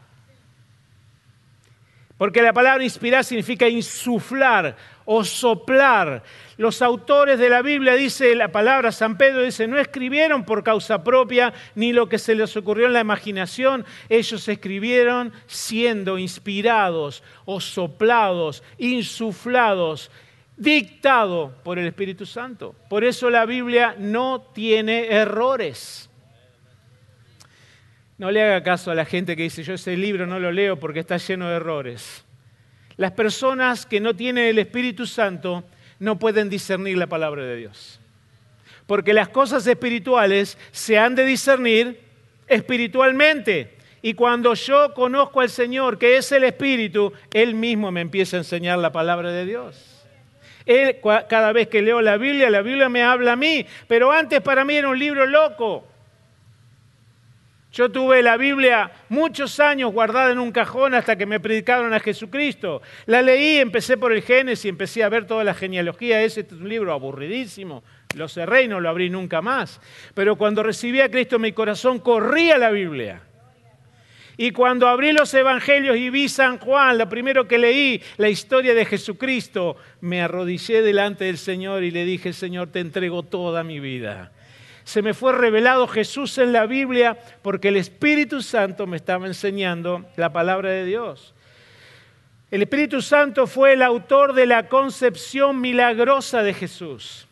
porque 2.22 2.40
la 2.40 2.52
palabra 2.52 2.84
inspirar 2.84 3.24
significa 3.24 3.68
insuflar 3.68 4.76
o 5.04 5.24
soplar. 5.24 6.22
Los 6.56 6.80
autores 6.80 7.36
de 7.36 7.48
la 7.48 7.62
Biblia, 7.62 7.96
dice 7.96 8.36
la 8.36 8.52
palabra, 8.52 8.92
San 8.92 9.18
Pedro 9.18 9.42
dice, 9.42 9.66
no 9.66 9.76
escribieron 9.76 10.44
por 10.44 10.62
causa 10.62 11.02
propia 11.02 11.52
ni 11.74 11.92
lo 11.92 12.08
que 12.08 12.20
se 12.20 12.36
les 12.36 12.56
ocurrió 12.56 12.86
en 12.86 12.92
la 12.92 13.00
imaginación, 13.00 13.84
ellos 14.08 14.46
escribieron 14.46 15.32
siendo 15.48 16.16
inspirados 16.16 17.24
o 17.44 17.60
soplados, 17.60 18.62
insuflados, 18.78 20.08
dictado 20.56 21.52
por 21.64 21.80
el 21.80 21.88
Espíritu 21.88 22.24
Santo. 22.24 22.76
Por 22.88 23.02
eso 23.02 23.30
la 23.30 23.46
Biblia 23.46 23.96
no 23.98 24.42
tiene 24.54 25.08
errores. 25.08 26.08
No 28.22 28.30
le 28.30 28.40
haga 28.40 28.62
caso 28.62 28.92
a 28.92 28.94
la 28.94 29.04
gente 29.04 29.34
que 29.34 29.42
dice, 29.42 29.64
yo 29.64 29.74
ese 29.74 29.96
libro 29.96 30.28
no 30.28 30.38
lo 30.38 30.52
leo 30.52 30.78
porque 30.78 31.00
está 31.00 31.16
lleno 31.16 31.48
de 31.48 31.56
errores. 31.56 32.24
Las 32.96 33.10
personas 33.10 33.84
que 33.84 33.98
no 33.98 34.14
tienen 34.14 34.46
el 34.46 34.60
Espíritu 34.60 35.08
Santo 35.08 35.64
no 35.98 36.20
pueden 36.20 36.48
discernir 36.48 36.96
la 36.96 37.08
palabra 37.08 37.42
de 37.42 37.56
Dios. 37.56 37.98
Porque 38.86 39.12
las 39.12 39.28
cosas 39.28 39.66
espirituales 39.66 40.56
se 40.70 40.98
han 40.98 41.16
de 41.16 41.24
discernir 41.24 42.00
espiritualmente. 42.46 43.74
Y 44.02 44.14
cuando 44.14 44.54
yo 44.54 44.94
conozco 44.94 45.40
al 45.40 45.50
Señor, 45.50 45.98
que 45.98 46.16
es 46.16 46.30
el 46.30 46.44
Espíritu, 46.44 47.12
Él 47.32 47.56
mismo 47.56 47.90
me 47.90 48.02
empieza 48.02 48.36
a 48.36 48.38
enseñar 48.38 48.78
la 48.78 48.92
palabra 48.92 49.32
de 49.32 49.46
Dios. 49.46 50.06
Él, 50.64 50.98
cada 51.28 51.50
vez 51.50 51.66
que 51.66 51.82
leo 51.82 52.00
la 52.00 52.18
Biblia, 52.18 52.50
la 52.50 52.62
Biblia 52.62 52.88
me 52.88 53.02
habla 53.02 53.32
a 53.32 53.36
mí, 53.36 53.66
pero 53.88 54.12
antes 54.12 54.40
para 54.42 54.64
mí 54.64 54.76
era 54.76 54.90
un 54.90 54.98
libro 55.00 55.26
loco. 55.26 55.88
Yo 57.72 57.90
tuve 57.90 58.22
la 58.22 58.36
Biblia 58.36 58.92
muchos 59.08 59.58
años 59.58 59.92
guardada 59.92 60.30
en 60.30 60.38
un 60.38 60.52
cajón 60.52 60.94
hasta 60.94 61.16
que 61.16 61.24
me 61.24 61.40
predicaron 61.40 61.94
a 61.94 62.00
Jesucristo. 62.00 62.82
La 63.06 63.22
leí, 63.22 63.56
empecé 63.56 63.96
por 63.96 64.12
el 64.12 64.20
Génesis, 64.22 64.66
empecé 64.66 65.02
a 65.02 65.08
ver 65.08 65.26
toda 65.26 65.42
la 65.42 65.54
genealogía. 65.54 66.22
Ese 66.22 66.42
es 66.42 66.52
un 66.52 66.68
libro 66.68 66.92
aburridísimo. 66.92 67.82
Lo 68.14 68.28
cerré 68.28 68.64
y 68.64 68.68
no 68.68 68.78
lo 68.78 68.90
abrí 68.90 69.08
nunca 69.08 69.40
más. 69.40 69.80
Pero 70.12 70.36
cuando 70.36 70.62
recibí 70.62 71.00
a 71.00 71.10
Cristo 71.10 71.38
mi 71.38 71.52
corazón, 71.52 71.98
corría 72.00 72.58
la 72.58 72.70
Biblia. 72.70 73.22
Y 74.36 74.50
cuando 74.50 74.86
abrí 74.86 75.12
los 75.12 75.32
evangelios 75.32 75.96
y 75.96 76.10
vi 76.10 76.28
San 76.28 76.58
Juan, 76.58 76.98
lo 76.98 77.08
primero 77.08 77.48
que 77.48 77.56
leí, 77.56 78.02
la 78.18 78.28
historia 78.28 78.74
de 78.74 78.84
Jesucristo, 78.84 79.76
me 80.02 80.20
arrodillé 80.20 80.82
delante 80.82 81.24
del 81.24 81.38
Señor 81.38 81.84
y 81.84 81.90
le 81.90 82.04
dije, 82.04 82.34
Señor, 82.34 82.70
te 82.70 82.80
entrego 82.80 83.22
toda 83.22 83.64
mi 83.64 83.80
vida. 83.80 84.32
Se 84.84 85.02
me 85.02 85.14
fue 85.14 85.32
revelado 85.32 85.86
Jesús 85.86 86.38
en 86.38 86.52
la 86.52 86.66
Biblia 86.66 87.18
porque 87.42 87.68
el 87.68 87.76
Espíritu 87.76 88.42
Santo 88.42 88.86
me 88.86 88.96
estaba 88.96 89.26
enseñando 89.26 90.04
la 90.16 90.32
palabra 90.32 90.70
de 90.70 90.84
Dios. 90.84 91.34
El 92.50 92.62
Espíritu 92.62 93.00
Santo 93.00 93.46
fue 93.46 93.72
el 93.72 93.82
autor 93.82 94.34
de 94.34 94.44
la 94.44 94.68
concepción 94.68 95.60
milagrosa 95.60 96.42
de 96.42 96.52
Jesús. 96.52 97.26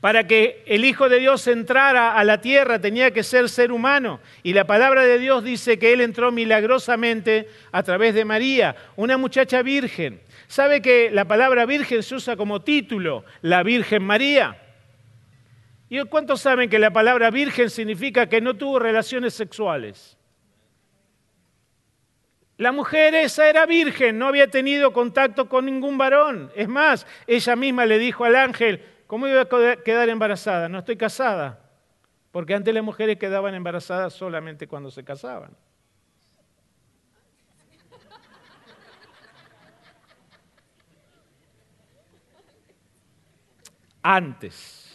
Para 0.00 0.26
que 0.26 0.62
el 0.66 0.84
Hijo 0.84 1.08
de 1.08 1.18
Dios 1.18 1.46
entrara 1.48 2.16
a 2.16 2.24
la 2.24 2.40
tierra 2.40 2.80
tenía 2.80 3.10
que 3.10 3.22
ser 3.22 3.48
ser 3.48 3.72
humano. 3.72 4.20
Y 4.42 4.52
la 4.52 4.66
palabra 4.66 5.02
de 5.02 5.18
Dios 5.18 5.42
dice 5.42 5.78
que 5.78 5.92
Él 5.92 6.00
entró 6.00 6.32
milagrosamente 6.32 7.48
a 7.72 7.82
través 7.82 8.14
de 8.14 8.24
María, 8.24 8.76
una 8.96 9.18
muchacha 9.18 9.62
virgen. 9.62 10.20
¿Sabe 10.48 10.80
que 10.80 11.10
la 11.10 11.24
palabra 11.24 11.66
virgen 11.66 12.02
se 12.02 12.14
usa 12.14 12.36
como 12.36 12.62
título, 12.62 13.24
la 13.42 13.62
Virgen 13.62 14.04
María? 14.04 14.56
¿Y 15.88 16.02
cuántos 16.04 16.40
saben 16.40 16.68
que 16.68 16.78
la 16.78 16.92
palabra 16.92 17.30
virgen 17.30 17.70
significa 17.70 18.28
que 18.28 18.40
no 18.40 18.54
tuvo 18.54 18.78
relaciones 18.78 19.34
sexuales? 19.34 20.18
La 22.56 22.72
mujer 22.72 23.14
esa 23.14 23.48
era 23.48 23.66
virgen, 23.66 24.18
no 24.18 24.28
había 24.28 24.48
tenido 24.48 24.92
contacto 24.92 25.48
con 25.48 25.66
ningún 25.66 25.98
varón. 25.98 26.50
Es 26.56 26.68
más, 26.68 27.06
ella 27.26 27.54
misma 27.54 27.84
le 27.86 27.98
dijo 27.98 28.24
al 28.24 28.34
ángel, 28.34 28.82
¿Cómo 29.06 29.28
iba 29.28 29.42
a 29.42 29.76
quedar 29.84 30.08
embarazada? 30.08 30.68
No 30.68 30.78
estoy 30.78 30.96
casada. 30.96 31.60
Porque 32.32 32.54
antes 32.54 32.74
las 32.74 32.82
mujeres 32.82 33.18
quedaban 33.18 33.54
embarazadas 33.54 34.12
solamente 34.12 34.66
cuando 34.66 34.90
se 34.90 35.04
casaban. 35.04 35.56
Antes. 44.02 44.85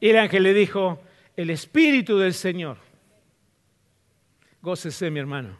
Y 0.00 0.10
el 0.10 0.18
ángel 0.18 0.42
le 0.42 0.54
dijo, 0.54 1.02
el 1.36 1.50
Espíritu 1.50 2.18
del 2.18 2.34
Señor, 2.34 2.76
gócese 4.60 5.10
mi 5.10 5.20
hermano, 5.20 5.56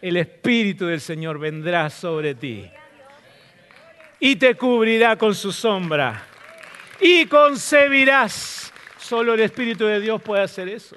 el 0.00 0.16
Espíritu 0.16 0.86
del 0.86 1.00
Señor 1.00 1.38
vendrá 1.38 1.90
sobre 1.90 2.34
ti 2.34 2.70
y 4.20 4.36
te 4.36 4.54
cubrirá 4.54 5.16
con 5.16 5.34
su 5.34 5.52
sombra 5.52 6.26
y 7.00 7.26
concebirás. 7.26 8.72
Solo 8.98 9.34
el 9.34 9.40
Espíritu 9.40 9.86
de 9.86 10.00
Dios 10.00 10.20
puede 10.20 10.42
hacer 10.42 10.68
eso. 10.68 10.96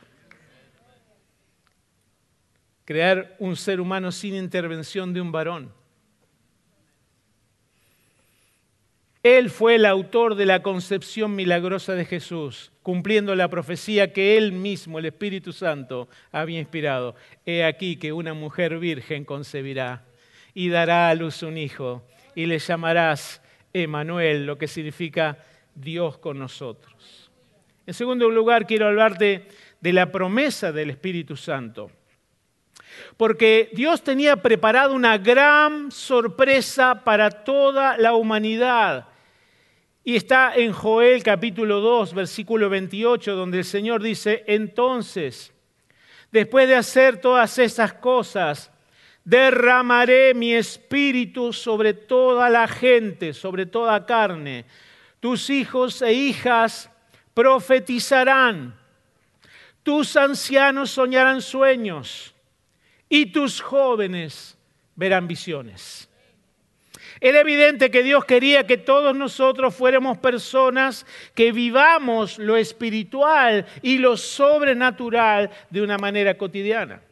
Crear 2.84 3.36
un 3.40 3.56
ser 3.56 3.80
humano 3.80 4.12
sin 4.12 4.36
intervención 4.36 5.14
de 5.14 5.22
un 5.22 5.32
varón. 5.32 5.81
Él 9.24 9.52
fue 9.52 9.76
el 9.76 9.86
autor 9.86 10.34
de 10.34 10.48
la 10.48 10.64
concepción 10.64 11.36
milagrosa 11.36 11.94
de 11.94 12.06
Jesús, 12.06 12.72
cumpliendo 12.82 13.36
la 13.36 13.50
profecía 13.50 14.14
que 14.14 14.36
él 14.36 14.52
mismo, 14.52 14.98
el 14.98 15.06
Espíritu 15.06 15.54
Santo, 15.54 16.10
había 16.32 16.60
inspirado. 16.60 17.16
He 17.46 17.64
aquí 17.64 17.98
que 17.98 18.14
una 18.14 18.34
mujer 18.34 18.80
virgen 18.80 19.24
concebirá 19.24 20.04
y 20.56 20.70
dará 20.70 21.10
a 21.10 21.16
luz 21.16 21.44
un 21.44 21.58
hijo 21.60 22.04
y 22.34 22.48
le 22.48 22.58
llamarás 22.58 23.44
Emanuel, 23.74 24.48
lo 24.48 24.58
que 24.58 24.68
significa 24.68 25.38
Dios 25.76 26.18
con 26.18 26.40
nosotros. 26.40 27.30
En 27.86 27.94
segundo 27.94 28.30
lugar, 28.30 28.66
quiero 28.66 28.88
hablarte 28.88 29.48
de 29.80 29.94
la 29.94 30.12
promesa 30.12 30.72
del 30.72 30.90
Espíritu 30.90 31.38
Santo. 31.38 31.92
Porque 33.18 33.70
Dios 33.74 34.04
tenía 34.04 34.38
preparado 34.38 34.94
una 34.94 35.18
gran 35.18 35.92
sorpresa 35.92 37.04
para 37.04 37.30
toda 37.30 37.98
la 37.98 38.14
humanidad. 38.14 39.11
Y 40.04 40.16
está 40.16 40.56
en 40.56 40.74
Joel 40.74 41.22
capítulo 41.22 41.80
2, 41.80 42.16
versículo 42.16 42.70
28, 42.70 43.36
donde 43.36 43.60
el 43.60 43.66
Señor 43.66 44.02
dice, 44.02 44.44
entonces, 44.48 45.54
después 46.32 46.68
de 46.68 46.76
hacer 46.76 47.22
todas 47.22 47.60
esas 47.60 47.94
cosas, 47.94 48.72
derramaré 49.24 50.34
mi 50.34 50.54
espíritu 50.54 51.54
sobre 51.54 51.94
toda 51.94 52.50
la 52.50 52.68
gente, 52.68 53.34
sobre 53.34 53.68
toda 53.68 54.06
carne. 54.08 54.66
Tus 55.20 55.52
hijos 55.52 56.02
e 56.02 56.14
hijas 56.14 56.90
profetizarán, 57.36 58.76
tus 59.84 60.18
ancianos 60.18 60.92
soñarán 60.92 61.42
sueños 61.42 62.34
y 63.08 63.28
tus 63.28 63.62
jóvenes 63.62 64.58
verán 64.96 65.28
visiones. 65.28 66.11
Era 67.24 67.42
evidente 67.42 67.92
que 67.92 68.02
Dios 68.02 68.26
quería 68.26 68.66
que 68.66 68.78
todos 68.78 69.16
nosotros 69.16 69.76
fuéramos 69.76 70.18
personas 70.18 71.06
que 71.36 71.52
vivamos 71.52 72.40
lo 72.40 72.58
espiritual 72.58 73.68
y 73.84 74.00
lo 74.00 74.18
sobrenatural 74.18 75.52
de 75.70 75.84
una 75.84 76.00
manera 76.00 76.36
cotidiana. 76.36 77.04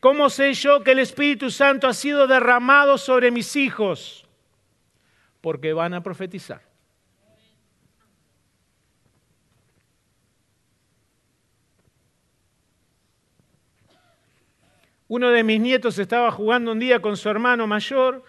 ¿Cómo 0.00 0.28
sé 0.28 0.52
yo 0.54 0.82
que 0.82 0.90
el 0.90 0.98
Espíritu 0.98 1.48
Santo 1.52 1.86
ha 1.86 1.94
sido 1.94 2.26
derramado 2.26 2.98
sobre 2.98 3.30
mis 3.30 3.54
hijos? 3.54 4.26
Porque 5.40 5.72
van 5.72 5.94
a 5.94 6.02
profetizar. 6.02 6.60
Uno 15.06 15.30
de 15.30 15.42
mis 15.42 15.60
nietos 15.60 15.98
estaba 15.98 16.30
jugando 16.30 16.70
un 16.70 16.78
día 16.78 17.00
con 17.00 17.16
su 17.16 17.28
hermano 17.28 17.66
mayor, 17.66 18.22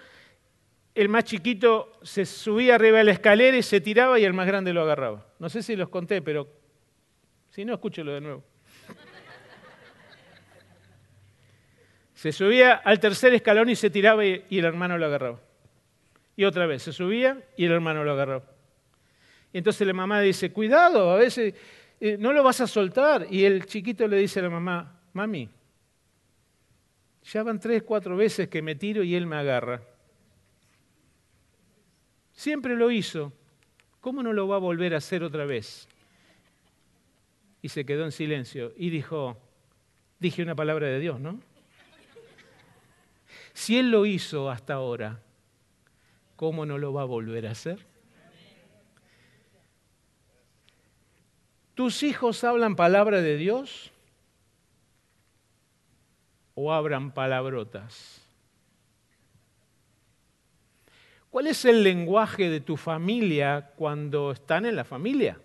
el 0.94 1.10
más 1.10 1.24
chiquito 1.24 2.00
se 2.02 2.26
subía 2.26 2.76
arriba 2.76 3.00
de 3.00 3.06
la 3.06 3.12
escalera 3.12 3.56
y 3.56 3.64
se 3.64 3.80
tiraba 3.80 4.20
y 4.20 4.26
el 4.26 4.34
más 4.34 4.48
grande 4.48 4.74
lo 4.74 4.82
agarraba. 4.82 5.26
No 5.40 5.50
sé 5.50 5.64
si 5.64 5.76
los 5.76 5.90
conté, 5.90 6.22
pero 6.22 6.48
si 7.50 7.64
no, 7.66 7.74
escúchelo 7.74 8.14
de 8.14 8.22
nuevo. 8.22 8.44
Se 12.14 12.32
subía 12.32 12.74
al 12.74 13.00
tercer 13.00 13.34
escalón 13.34 13.70
y 13.70 13.76
se 13.76 13.90
tiraba 13.90 14.24
y, 14.24 14.46
el 14.52 14.66
hermano 14.66 14.98
lo 14.98 15.08
agarraba. 15.08 15.40
Y 16.36 16.44
otra 16.44 16.68
vez, 16.68 16.84
se 16.84 16.94
subía 16.94 17.42
y 17.58 17.66
el 17.66 17.72
hermano 17.72 18.04
lo 18.04 18.12
agarraba. 18.12 18.46
Y 19.52 19.58
entonces 19.58 19.88
la 19.88 19.94
mamá 19.94 20.22
dice, 20.22 20.52
cuidado, 20.52 21.12
a 21.12 21.16
veces 21.16 21.56
eh, 22.00 22.18
no 22.20 22.32
lo 22.32 22.44
vas 22.44 22.62
a 22.62 22.68
soltar. 22.68 23.26
Y 23.30 23.44
el 23.46 23.66
chiquito 23.66 24.08
le 24.08 24.18
dice 24.18 24.40
a 24.40 24.44
la 24.44 24.50
mamá, 24.50 25.02
mami, 25.14 25.50
ya 27.24 27.44
van 27.44 27.60
tres, 27.60 27.84
cuatro 27.84 28.16
veces 28.16 28.50
que 28.50 28.62
me 28.62 28.76
tiro 28.76 29.04
y 29.04 29.16
él 29.16 29.26
me 29.26 29.38
agarra. 29.38 29.82
Siempre 32.42 32.76
lo 32.76 32.90
hizo. 32.90 33.32
¿Cómo 34.00 34.24
no 34.24 34.34
lo 34.34 34.48
va 34.48 34.56
a 34.56 34.60
volver 34.60 34.96
a 34.96 34.98
hacer 34.98 35.22
otra 35.22 35.46
vez? 35.46 35.88
Y 37.62 37.70
se 37.70 37.86
quedó 37.86 38.04
en 38.04 38.12
silencio 38.12 38.74
y 38.76 38.90
dijo, 38.90 39.38
dije 40.18 40.42
una 40.42 40.56
palabra 40.56 40.88
de 40.88 41.00
Dios, 41.00 41.20
¿no? 41.20 41.40
Si 43.54 43.78
Él 43.78 43.92
lo 43.92 44.08
hizo 44.08 44.50
hasta 44.50 44.74
ahora, 44.74 45.22
¿cómo 46.36 46.66
no 46.66 46.80
lo 46.80 46.92
va 46.94 47.04
a 47.04 47.06
volver 47.06 47.46
a 47.46 47.52
hacer? 47.52 47.86
¿Tus 51.76 52.02
hijos 52.02 52.44
hablan 52.44 52.76
palabra 52.76 53.22
de 53.22 53.38
Dios 53.38 53.92
o 56.56 56.74
hablan 56.74 57.14
palabrotas? 57.14 58.21
¿Cuál 61.32 61.48
es 61.48 61.66
el 61.66 61.82
lenguaje 61.82 62.50
de 62.50 62.60
tu 62.60 62.78
familia 62.78 63.72
cuando 63.76 64.34
están 64.34 64.66
en 64.66 64.76
la 64.76 64.84
familia? 64.84 65.40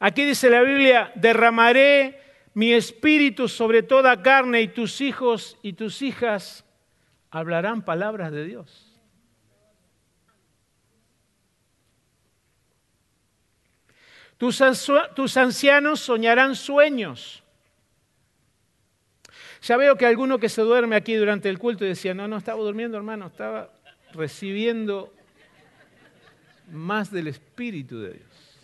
Aquí 0.00 0.24
dice 0.24 0.48
la 0.48 0.62
Biblia, 0.62 1.12
derramaré 1.14 2.22
mi 2.54 2.72
espíritu 2.72 3.48
sobre 3.48 3.82
toda 3.82 4.22
carne 4.22 4.62
y 4.62 4.68
tus 4.68 5.02
hijos 5.02 5.58
y 5.62 5.74
tus 5.74 6.00
hijas 6.00 6.64
hablarán 7.30 7.84
palabras 7.84 8.32
de 8.32 8.46
Dios. 8.46 8.90
Tus, 14.38 15.36
ancianos 15.36 16.00
soñarán 16.00 16.56
sueños. 16.56 17.44
Ya 19.62 19.76
veo 19.76 19.96
que 19.96 20.06
alguno 20.06 20.38
que 20.38 20.48
se 20.48 20.62
duerme 20.62 20.96
aquí 20.96 21.14
durante 21.14 21.48
el 21.48 21.58
culto 21.58 21.84
decía, 21.84 22.14
no, 22.14 22.26
no 22.28 22.36
estaba 22.36 22.62
durmiendo 22.62 22.96
hermano, 22.96 23.26
estaba 23.26 23.72
recibiendo 24.12 25.12
más 26.70 27.10
del 27.10 27.28
Espíritu 27.28 28.00
de 28.00 28.14
Dios. 28.14 28.58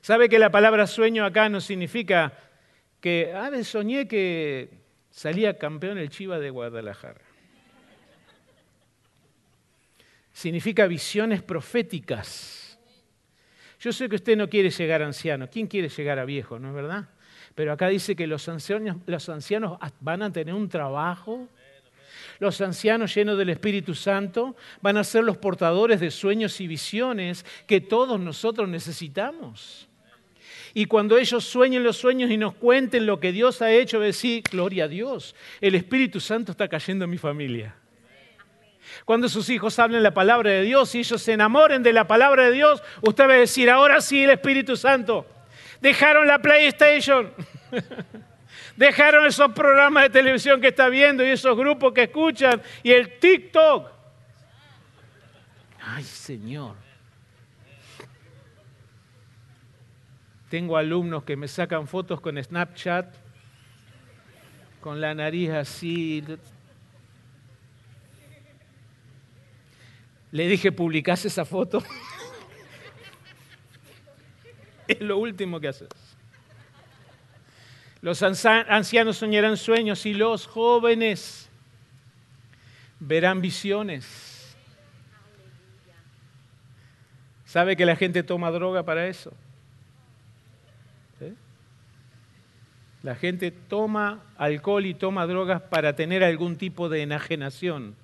¿Sabe 0.00 0.28
que 0.28 0.38
la 0.38 0.50
palabra 0.50 0.86
sueño 0.86 1.24
acá 1.24 1.48
no 1.48 1.60
significa 1.60 2.32
que, 3.00 3.32
ah, 3.34 3.50
soñé 3.64 4.06
que 4.06 4.82
Salía 5.12 5.58
campeón 5.58 5.98
el 5.98 6.08
Chiva 6.08 6.38
de 6.38 6.48
Guadalajara. 6.48 7.20
Significa 10.32 10.86
visiones 10.86 11.42
proféticas. 11.42 12.78
Yo 13.78 13.92
sé 13.92 14.08
que 14.08 14.16
usted 14.16 14.38
no 14.38 14.48
quiere 14.48 14.70
llegar 14.70 15.02
anciano. 15.02 15.50
¿Quién 15.50 15.66
quiere 15.66 15.90
llegar 15.90 16.18
a 16.18 16.24
viejo, 16.24 16.58
no 16.58 16.68
es 16.68 16.74
verdad? 16.74 17.10
Pero 17.54 17.72
acá 17.72 17.88
dice 17.88 18.16
que 18.16 18.26
los 18.26 18.48
ancianos, 18.48 18.96
los 19.06 19.28
ancianos 19.28 19.78
van 20.00 20.22
a 20.22 20.32
tener 20.32 20.54
un 20.54 20.68
trabajo. 20.68 21.48
Los 22.38 22.60
ancianos 22.60 23.14
llenos 23.14 23.38
del 23.38 23.50
Espíritu 23.50 23.94
Santo 23.94 24.56
van 24.80 24.96
a 24.96 25.04
ser 25.04 25.24
los 25.24 25.36
portadores 25.36 26.00
de 26.00 26.10
sueños 26.10 26.60
y 26.60 26.66
visiones 26.66 27.44
que 27.66 27.80
todos 27.80 28.18
nosotros 28.18 28.68
necesitamos. 28.68 29.88
Y 30.74 30.86
cuando 30.86 31.18
ellos 31.18 31.44
sueñen 31.44 31.84
los 31.84 31.98
sueños 31.98 32.30
y 32.30 32.38
nos 32.38 32.54
cuenten 32.54 33.06
lo 33.06 33.20
que 33.20 33.32
Dios 33.32 33.60
ha 33.60 33.70
hecho, 33.70 34.00
decir, 34.00 34.42
gloria 34.50 34.84
a 34.84 34.88
Dios, 34.88 35.34
el 35.60 35.74
Espíritu 35.74 36.18
Santo 36.18 36.52
está 36.52 36.66
cayendo 36.68 37.04
en 37.04 37.10
mi 37.10 37.18
familia. 37.18 37.76
Cuando 39.04 39.28
sus 39.28 39.48
hijos 39.50 39.78
hablen 39.78 40.02
la 40.02 40.14
palabra 40.14 40.50
de 40.50 40.62
Dios 40.62 40.94
y 40.94 41.00
ellos 41.00 41.20
se 41.22 41.32
enamoren 41.32 41.82
de 41.82 41.92
la 41.92 42.06
palabra 42.06 42.44
de 42.44 42.52
Dios, 42.52 42.82
usted 43.02 43.28
va 43.28 43.34
a 43.34 43.36
decir, 43.36 43.70
ahora 43.70 44.00
sí 44.00 44.24
el 44.24 44.30
Espíritu 44.30 44.76
Santo. 44.76 45.26
Dejaron 45.82 46.28
la 46.28 46.38
PlayStation. 46.38 47.32
Dejaron 48.76 49.26
esos 49.26 49.52
programas 49.52 50.04
de 50.04 50.10
televisión 50.10 50.60
que 50.60 50.68
está 50.68 50.88
viendo 50.88 51.26
y 51.26 51.30
esos 51.30 51.56
grupos 51.56 51.92
que 51.92 52.04
escuchan 52.04 52.62
y 52.84 52.92
el 52.92 53.18
TikTok. 53.18 53.90
Ay, 55.80 56.04
Señor. 56.04 56.76
Tengo 60.48 60.76
alumnos 60.76 61.24
que 61.24 61.36
me 61.36 61.48
sacan 61.48 61.88
fotos 61.88 62.20
con 62.20 62.40
Snapchat, 62.40 63.12
con 64.80 65.00
la 65.00 65.14
nariz 65.14 65.50
así. 65.50 66.22
Le 70.30 70.46
dije, 70.46 70.70
publicás 70.70 71.24
esa 71.24 71.44
foto. 71.44 71.82
es 74.92 75.00
lo 75.00 75.18
último 75.18 75.60
que 75.60 75.68
haces. 75.68 75.88
Los 78.00 78.22
ancianos 78.22 79.16
soñarán 79.16 79.56
sueños 79.56 80.06
y 80.06 80.14
los 80.14 80.46
jóvenes 80.46 81.48
verán 82.98 83.40
visiones. 83.40 84.56
¿Sabe 87.44 87.76
que 87.76 87.84
la 87.86 87.96
gente 87.96 88.22
toma 88.22 88.50
droga 88.50 88.82
para 88.82 89.06
eso? 89.06 89.32
La 93.02 93.16
gente 93.16 93.50
toma 93.50 94.22
alcohol 94.36 94.86
y 94.86 94.94
toma 94.94 95.26
drogas 95.26 95.60
para 95.62 95.96
tener 95.96 96.22
algún 96.22 96.56
tipo 96.56 96.88
de 96.88 97.02
enajenación. 97.02 97.96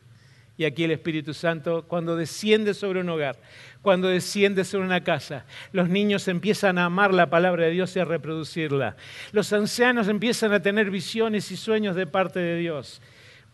Y 0.58 0.64
aquí 0.64 0.82
el 0.82 0.90
Espíritu 0.90 1.34
Santo, 1.34 1.84
cuando 1.86 2.16
desciende 2.16 2.74
sobre 2.74 3.00
un 3.00 3.08
hogar, 3.08 3.36
cuando 3.80 4.08
desciende 4.08 4.64
sobre 4.64 4.86
una 4.86 5.04
casa, 5.04 5.44
los 5.70 5.88
niños 5.88 6.26
empiezan 6.26 6.78
a 6.78 6.86
amar 6.86 7.14
la 7.14 7.30
palabra 7.30 7.66
de 7.66 7.70
Dios 7.70 7.94
y 7.94 8.00
a 8.00 8.04
reproducirla. 8.04 8.96
Los 9.30 9.52
ancianos 9.52 10.08
empiezan 10.08 10.52
a 10.52 10.60
tener 10.60 10.90
visiones 10.90 11.52
y 11.52 11.56
sueños 11.56 11.94
de 11.94 12.08
parte 12.08 12.40
de 12.40 12.58
Dios. 12.58 13.00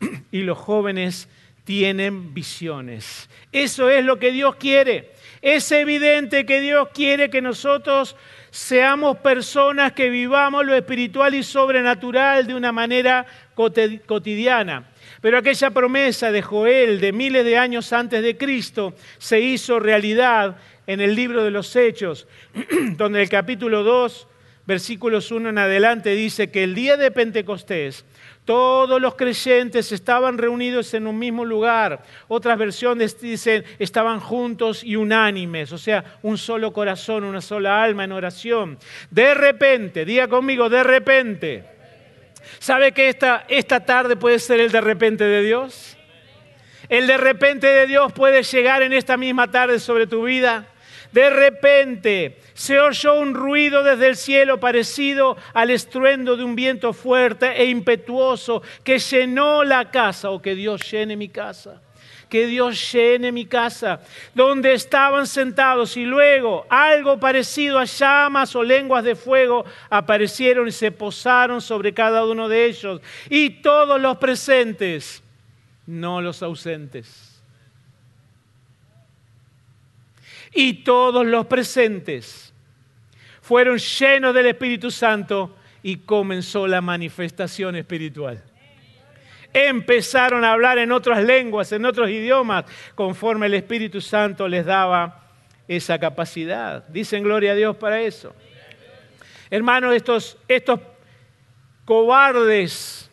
Y 0.32 0.40
los 0.40 0.56
jóvenes 0.56 1.28
tienen 1.64 2.32
visiones. 2.32 3.28
Eso 3.52 3.90
es 3.90 4.02
lo 4.02 4.18
que 4.18 4.32
Dios 4.32 4.56
quiere. 4.56 5.12
Es 5.42 5.70
evidente 5.72 6.46
que 6.46 6.62
Dios 6.62 6.88
quiere 6.94 7.28
que 7.28 7.42
nosotros 7.42 8.16
seamos 8.50 9.18
personas 9.18 9.92
que 9.92 10.08
vivamos 10.08 10.64
lo 10.64 10.74
espiritual 10.74 11.34
y 11.34 11.42
sobrenatural 11.42 12.46
de 12.46 12.54
una 12.54 12.72
manera 12.72 13.26
cotidiana. 13.54 14.88
Pero 15.24 15.38
aquella 15.38 15.70
promesa 15.70 16.30
de 16.30 16.42
Joel 16.42 17.00
de 17.00 17.10
miles 17.10 17.46
de 17.46 17.56
años 17.56 17.94
antes 17.94 18.22
de 18.22 18.36
Cristo 18.36 18.92
se 19.16 19.40
hizo 19.40 19.80
realidad 19.80 20.58
en 20.86 21.00
el 21.00 21.14
libro 21.14 21.42
de 21.42 21.50
los 21.50 21.74
Hechos, 21.76 22.28
donde 22.98 23.22
el 23.22 23.30
capítulo 23.30 23.82
2, 23.84 24.28
versículos 24.66 25.30
1 25.30 25.48
en 25.48 25.56
adelante 25.56 26.10
dice 26.10 26.50
que 26.50 26.62
el 26.62 26.74
día 26.74 26.98
de 26.98 27.10
Pentecostés 27.10 28.04
todos 28.44 29.00
los 29.00 29.14
creyentes 29.14 29.92
estaban 29.92 30.36
reunidos 30.36 30.92
en 30.92 31.06
un 31.06 31.18
mismo 31.18 31.46
lugar. 31.46 32.02
Otras 32.28 32.58
versiones 32.58 33.18
dicen 33.18 33.64
estaban 33.78 34.20
juntos 34.20 34.84
y 34.84 34.96
unánimes, 34.96 35.72
o 35.72 35.78
sea, 35.78 36.18
un 36.20 36.36
solo 36.36 36.70
corazón, 36.74 37.24
una 37.24 37.40
sola 37.40 37.82
alma 37.82 38.04
en 38.04 38.12
oración. 38.12 38.78
De 39.10 39.32
repente, 39.32 40.04
diga 40.04 40.28
conmigo, 40.28 40.68
de 40.68 40.84
repente. 40.84 41.73
¿Sabe 42.58 42.92
que 42.92 43.08
esta, 43.08 43.44
esta 43.48 43.84
tarde 43.84 44.16
puede 44.16 44.38
ser 44.38 44.60
el 44.60 44.72
de 44.72 44.80
repente 44.80 45.24
de 45.24 45.42
Dios? 45.42 45.96
El 46.88 47.06
de 47.06 47.16
repente 47.16 47.66
de 47.66 47.86
Dios 47.86 48.12
puede 48.12 48.42
llegar 48.42 48.82
en 48.82 48.92
esta 48.92 49.16
misma 49.16 49.50
tarde 49.50 49.78
sobre 49.78 50.06
tu 50.06 50.24
vida. 50.24 50.66
De 51.12 51.30
repente 51.30 52.40
se 52.54 52.80
oyó 52.80 53.14
un 53.20 53.34
ruido 53.34 53.84
desde 53.84 54.08
el 54.08 54.16
cielo 54.16 54.58
parecido 54.58 55.36
al 55.52 55.70
estruendo 55.70 56.36
de 56.36 56.44
un 56.44 56.56
viento 56.56 56.92
fuerte 56.92 57.52
e 57.60 57.66
impetuoso 57.66 58.62
que 58.82 58.98
llenó 58.98 59.62
la 59.62 59.90
casa 59.90 60.30
o 60.30 60.42
que 60.42 60.54
Dios 60.54 60.90
llene 60.90 61.16
mi 61.16 61.28
casa 61.28 61.83
que 62.34 62.48
Dios 62.48 62.92
llene 62.92 63.30
mi 63.30 63.46
casa, 63.46 64.00
donde 64.34 64.74
estaban 64.74 65.24
sentados 65.24 65.96
y 65.96 66.04
luego 66.04 66.66
algo 66.68 67.20
parecido 67.20 67.78
a 67.78 67.84
llamas 67.84 68.56
o 68.56 68.64
lenguas 68.64 69.04
de 69.04 69.14
fuego 69.14 69.64
aparecieron 69.88 70.66
y 70.66 70.72
se 70.72 70.90
posaron 70.90 71.60
sobre 71.60 71.94
cada 71.94 72.26
uno 72.26 72.48
de 72.48 72.66
ellos. 72.66 73.00
Y 73.30 73.62
todos 73.62 74.00
los 74.00 74.16
presentes, 74.16 75.22
no 75.86 76.20
los 76.20 76.42
ausentes 76.42 77.40
y 80.52 80.82
todos 80.82 81.24
los 81.24 81.46
presentes 81.46 82.52
fueron 83.42 83.78
llenos 83.78 84.34
del 84.34 84.46
Espíritu 84.46 84.90
Santo 84.90 85.56
y 85.84 85.98
comenzó 85.98 86.66
la 86.66 86.80
manifestación 86.80 87.76
espiritual. 87.76 88.42
Empezaron 89.54 90.44
a 90.44 90.52
hablar 90.52 90.78
en 90.78 90.92
otras 90.92 91.22
lenguas, 91.22 91.70
en 91.72 91.86
otros 91.86 92.10
idiomas, 92.10 92.64
conforme 92.94 93.46
el 93.46 93.54
Espíritu 93.54 94.00
Santo 94.00 94.48
les 94.48 94.66
daba 94.66 95.22
esa 95.68 95.98
capacidad. 95.98 96.86
Dicen 96.88 97.22
gloria 97.22 97.52
a 97.52 97.54
Dios 97.54 97.76
para 97.76 98.00
eso. 98.00 98.34
Hermanos, 99.50 99.94
estos, 99.94 100.36
estos 100.48 100.80
cobardes 101.84 103.10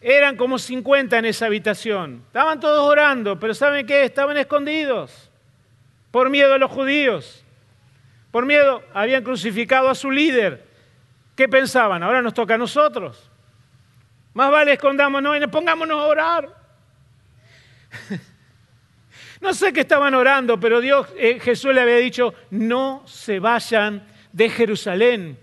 eran 0.00 0.36
como 0.36 0.58
50 0.58 1.18
en 1.18 1.26
esa 1.26 1.46
habitación. 1.46 2.22
Estaban 2.26 2.58
todos 2.58 2.88
orando, 2.88 3.38
pero 3.38 3.54
¿saben 3.54 3.86
qué? 3.86 4.04
Estaban 4.04 4.36
escondidos 4.38 5.30
por 6.10 6.30
miedo 6.30 6.54
a 6.54 6.58
los 6.58 6.70
judíos, 6.70 7.44
por 8.30 8.46
miedo, 8.46 8.82
habían 8.94 9.22
crucificado 9.22 9.90
a 9.90 9.94
su 9.94 10.10
líder. 10.10 10.64
¿Qué 11.34 11.48
pensaban? 11.48 12.02
Ahora 12.02 12.22
nos 12.22 12.32
toca 12.32 12.54
a 12.54 12.58
nosotros. 12.58 13.30
Más 14.36 14.50
vale 14.50 14.74
escondámonos 14.74 15.34
y 15.38 15.46
pongámonos 15.46 15.98
a 15.98 16.04
orar. 16.04 16.56
No 19.38 19.52
sé 19.52 19.70
qué 19.70 19.80
estaban 19.80 20.14
orando, 20.14 20.58
pero 20.58 20.80
Dios, 20.80 21.08
eh, 21.18 21.38
Jesús 21.38 21.74
le 21.74 21.82
había 21.82 21.96
dicho, 21.96 22.32
no 22.50 23.02
se 23.06 23.38
vayan 23.38 24.08
de 24.32 24.48
Jerusalén 24.48 25.38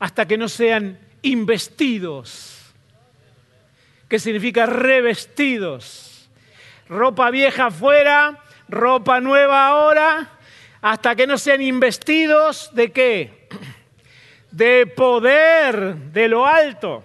hasta 0.00 0.26
que 0.26 0.36
no 0.36 0.48
sean 0.48 0.98
investidos. 1.22 2.74
¿Qué 4.08 4.18
significa 4.18 4.66
revestidos? 4.66 6.28
Ropa 6.88 7.30
vieja 7.30 7.66
afuera, 7.66 8.42
ropa 8.68 9.20
nueva 9.20 9.68
ahora, 9.68 10.38
hasta 10.82 11.14
que 11.14 11.28
no 11.28 11.38
sean 11.38 11.62
investidos 11.62 12.70
de 12.74 12.90
qué? 12.90 13.48
De 14.50 14.88
poder 14.88 15.94
de 15.94 16.28
lo 16.28 16.44
alto. 16.44 17.04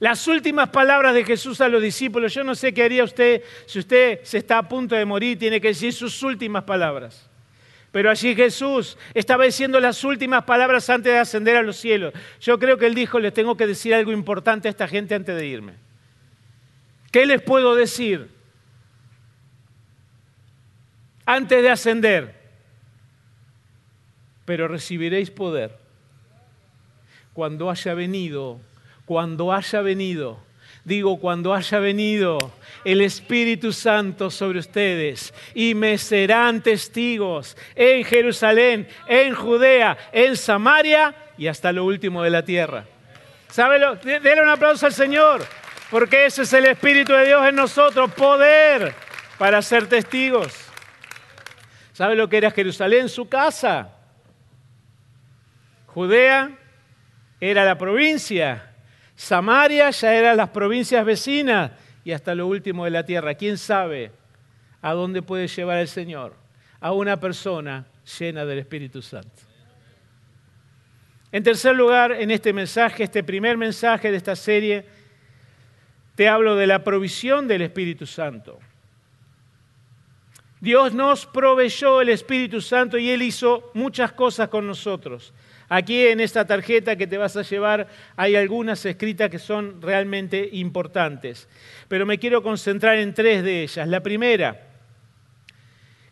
Las 0.00 0.26
últimas 0.28 0.68
palabras 0.68 1.14
de 1.14 1.24
Jesús 1.24 1.60
a 1.60 1.68
los 1.68 1.82
discípulos, 1.82 2.32
yo 2.32 2.44
no 2.44 2.54
sé 2.54 2.72
qué 2.72 2.84
haría 2.84 3.02
usted 3.02 3.42
si 3.66 3.80
usted 3.80 4.20
se 4.22 4.38
está 4.38 4.58
a 4.58 4.68
punto 4.68 4.94
de 4.94 5.04
morir, 5.04 5.38
tiene 5.38 5.60
que 5.60 5.68
decir 5.68 5.92
sus 5.92 6.22
últimas 6.22 6.64
palabras. 6.64 7.28
Pero 7.90 8.10
allí 8.10 8.34
Jesús 8.34 8.96
estaba 9.14 9.44
diciendo 9.44 9.80
las 9.80 10.04
últimas 10.04 10.44
palabras 10.44 10.88
antes 10.90 11.12
de 11.12 11.18
ascender 11.18 11.56
a 11.56 11.62
los 11.62 11.76
cielos. 11.76 12.12
Yo 12.40 12.58
creo 12.58 12.78
que 12.78 12.86
él 12.86 12.94
dijo, 12.94 13.18
les 13.18 13.34
tengo 13.34 13.56
que 13.56 13.66
decir 13.66 13.94
algo 13.94 14.12
importante 14.12 14.68
a 14.68 14.70
esta 14.70 14.86
gente 14.86 15.14
antes 15.14 15.34
de 15.34 15.46
irme. 15.46 15.72
¿Qué 17.10 17.26
les 17.26 17.42
puedo 17.42 17.74
decir? 17.74 18.38
antes 21.28 21.62
de 21.62 21.68
ascender, 21.68 22.34
pero 24.46 24.66
recibiréis 24.66 25.30
poder 25.30 25.78
cuando 27.34 27.68
haya 27.68 27.92
venido, 27.92 28.62
cuando 29.08 29.54
haya 29.54 29.80
venido, 29.80 30.38
digo, 30.84 31.18
cuando 31.18 31.54
haya 31.54 31.78
venido 31.78 32.36
el 32.84 33.00
Espíritu 33.00 33.72
Santo 33.72 34.30
sobre 34.30 34.58
ustedes 34.58 35.32
y 35.54 35.74
me 35.74 35.96
serán 35.96 36.62
testigos 36.62 37.56
en 37.74 38.04
Jerusalén, 38.04 38.86
en 39.06 39.34
Judea, 39.34 39.96
en 40.12 40.36
Samaria 40.36 41.14
y 41.38 41.46
hasta 41.46 41.72
lo 41.72 41.86
último 41.86 42.22
de 42.22 42.28
la 42.28 42.44
tierra. 42.44 42.84
¿Sábelo? 43.48 43.96
Denle 43.96 44.42
un 44.42 44.50
aplauso 44.50 44.84
al 44.84 44.92
Señor, 44.92 45.42
porque 45.90 46.26
ese 46.26 46.42
es 46.42 46.52
el 46.52 46.66
Espíritu 46.66 47.14
de 47.14 47.28
Dios 47.28 47.48
en 47.48 47.54
nosotros, 47.54 48.12
poder 48.12 48.94
para 49.38 49.62
ser 49.62 49.86
testigos. 49.86 50.52
¿Sabe 51.94 52.14
lo 52.14 52.28
que 52.28 52.36
era 52.36 52.50
Jerusalén? 52.50 53.08
Su 53.08 53.26
casa. 53.26 53.88
Judea 55.86 56.50
era 57.40 57.64
la 57.64 57.78
provincia. 57.78 58.67
Samaria 59.18 59.90
ya 59.90 60.14
eran 60.14 60.36
las 60.36 60.50
provincias 60.50 61.04
vecinas 61.04 61.72
y 62.04 62.12
hasta 62.12 62.36
lo 62.36 62.46
último 62.46 62.84
de 62.84 62.92
la 62.92 63.04
tierra. 63.04 63.34
¿Quién 63.34 63.58
sabe 63.58 64.12
a 64.80 64.92
dónde 64.92 65.22
puede 65.22 65.48
llevar 65.48 65.78
el 65.78 65.88
Señor? 65.88 66.36
A 66.78 66.92
una 66.92 67.18
persona 67.18 67.84
llena 68.20 68.44
del 68.44 68.60
Espíritu 68.60 69.02
Santo. 69.02 69.42
En 71.32 71.42
tercer 71.42 71.74
lugar, 71.74 72.12
en 72.12 72.30
este 72.30 72.52
mensaje, 72.52 73.02
este 73.02 73.24
primer 73.24 73.56
mensaje 73.56 74.12
de 74.12 74.18
esta 74.18 74.36
serie, 74.36 74.86
te 76.14 76.28
hablo 76.28 76.54
de 76.54 76.68
la 76.68 76.84
provisión 76.84 77.48
del 77.48 77.62
Espíritu 77.62 78.06
Santo. 78.06 78.60
Dios 80.60 80.94
nos 80.94 81.26
proveyó 81.26 82.00
el 82.00 82.10
Espíritu 82.10 82.60
Santo 82.60 82.96
y 82.96 83.10
Él 83.10 83.22
hizo 83.22 83.72
muchas 83.74 84.12
cosas 84.12 84.48
con 84.48 84.64
nosotros. 84.64 85.34
Aquí 85.68 86.06
en 86.06 86.20
esta 86.20 86.46
tarjeta 86.46 86.96
que 86.96 87.06
te 87.06 87.18
vas 87.18 87.36
a 87.36 87.42
llevar 87.42 87.88
hay 88.16 88.36
algunas 88.36 88.84
escritas 88.86 89.28
que 89.28 89.38
son 89.38 89.82
realmente 89.82 90.48
importantes, 90.52 91.46
pero 91.88 92.06
me 92.06 92.18
quiero 92.18 92.42
concentrar 92.42 92.96
en 92.98 93.12
tres 93.12 93.44
de 93.44 93.62
ellas. 93.64 93.86
La 93.86 94.00
primera, 94.00 94.68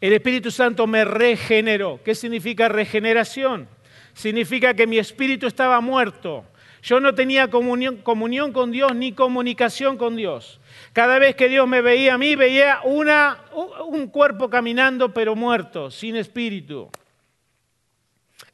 el 0.01 0.13
Espíritu 0.13 0.51
Santo 0.51 0.87
me 0.87 1.07
regeneró. 1.07 2.01
¿Qué 2.05 2.15
significa 2.15 2.69
regeneración? 2.69 3.67
Significa 4.13 4.75
que 4.75 4.87
mi 4.87 4.99
espíritu 4.99 5.47
estaba 5.47 5.81
muerto. 5.81 6.45
Yo 6.83 7.01
no 7.01 7.15
tenía 7.15 7.49
comunión, 7.49 8.53
con 8.53 8.71
Dios 8.71 8.95
ni 8.95 9.13
comunicación 9.13 9.97
con 9.97 10.17
Dios. 10.17 10.61
Cada 10.93 11.19
vez 11.19 11.35
que 11.35 11.49
Dios 11.49 11.67
me 11.67 11.81
veía 11.81 12.15
a 12.15 12.19
mí, 12.19 12.37
veía 12.37 12.81
un 12.85 14.07
cuerpo 14.09 14.49
caminando 14.49 15.13
pero 15.13 15.35
muerto, 15.35 15.91
sin 15.91 16.15
espíritu. 16.15 16.91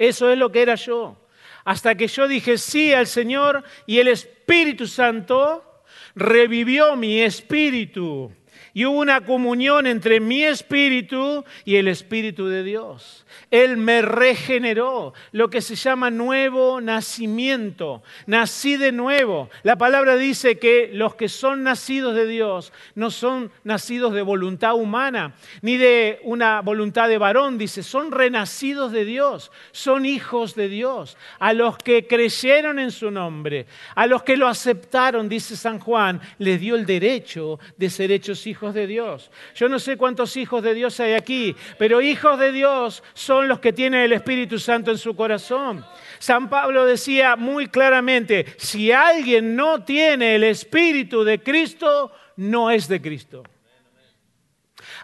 Eso 0.02 0.32
es 0.32 0.36
lo 0.36 0.50
que 0.50 0.62
era 0.62 0.74
yo. 0.74 1.16
Hasta 1.64 1.94
que 1.94 2.08
yo 2.08 2.26
dije 2.26 2.58
sí 2.58 2.92
al 2.92 3.06
Señor 3.06 3.62
y 3.86 4.00
el 4.00 4.08
Espíritu 4.08 4.88
Santo 4.88 5.84
revivió 6.16 6.96
mi 6.96 7.20
espíritu 7.20 8.32
y 8.74 8.86
hubo 8.86 8.98
una 8.98 9.22
comunión 9.22 9.86
entre 9.86 10.20
mi 10.20 10.42
espíritu 10.42 11.44
y 11.64 11.76
el 11.76 11.88
espíritu 11.88 12.46
de 12.46 12.62
Dios. 12.62 13.26
Él 13.50 13.76
me 13.76 14.02
regeneró, 14.02 15.12
lo 15.32 15.50
que 15.50 15.60
se 15.60 15.74
llama 15.74 16.10
nuevo 16.10 16.80
nacimiento. 16.80 18.02
Nací 18.26 18.76
de 18.76 18.92
nuevo. 18.92 19.50
La 19.62 19.76
palabra 19.76 20.16
dice 20.16 20.58
que 20.58 20.90
los 20.92 21.14
que 21.14 21.28
son 21.28 21.62
nacidos 21.62 22.14
de 22.14 22.26
Dios 22.26 22.72
no 22.94 23.10
son 23.10 23.50
nacidos 23.64 24.14
de 24.14 24.22
voluntad 24.22 24.74
humana, 24.74 25.34
ni 25.60 25.76
de 25.76 26.20
una 26.24 26.60
voluntad 26.60 27.08
de 27.08 27.18
varón, 27.18 27.58
dice, 27.58 27.82
son 27.82 28.10
renacidos 28.10 28.92
de 28.92 29.04
Dios, 29.04 29.50
son 29.72 30.06
hijos 30.06 30.54
de 30.54 30.68
Dios. 30.68 31.16
A 31.38 31.52
los 31.52 31.76
que 31.76 32.06
creyeron 32.06 32.78
en 32.78 32.90
su 32.90 33.10
nombre, 33.10 33.66
a 33.94 34.06
los 34.06 34.22
que 34.22 34.36
lo 34.36 34.48
aceptaron, 34.48 35.28
dice 35.28 35.56
San 35.56 35.78
Juan, 35.78 36.20
les 36.38 36.60
dio 36.60 36.74
el 36.74 36.86
derecho 36.86 37.58
de 37.76 37.90
ser 37.90 38.12
hechos 38.12 38.46
hijos 38.46 38.61
de 38.70 38.86
Dios. 38.86 39.30
Yo 39.54 39.68
no 39.68 39.80
sé 39.80 39.96
cuántos 39.96 40.36
hijos 40.36 40.62
de 40.62 40.74
Dios 40.74 41.00
hay 41.00 41.14
aquí, 41.14 41.56
pero 41.78 42.00
hijos 42.00 42.38
de 42.38 42.52
Dios 42.52 43.02
son 43.14 43.48
los 43.48 43.58
que 43.58 43.72
tienen 43.72 44.02
el 44.02 44.12
Espíritu 44.12 44.58
Santo 44.60 44.92
en 44.92 44.98
su 44.98 45.16
corazón. 45.16 45.84
San 46.20 46.48
Pablo 46.48 46.86
decía 46.86 47.34
muy 47.34 47.66
claramente, 47.66 48.46
si 48.58 48.92
alguien 48.92 49.56
no 49.56 49.82
tiene 49.82 50.36
el 50.36 50.44
Espíritu 50.44 51.24
de 51.24 51.42
Cristo, 51.42 52.12
no 52.36 52.70
es 52.70 52.86
de 52.86 53.02
Cristo. 53.02 53.42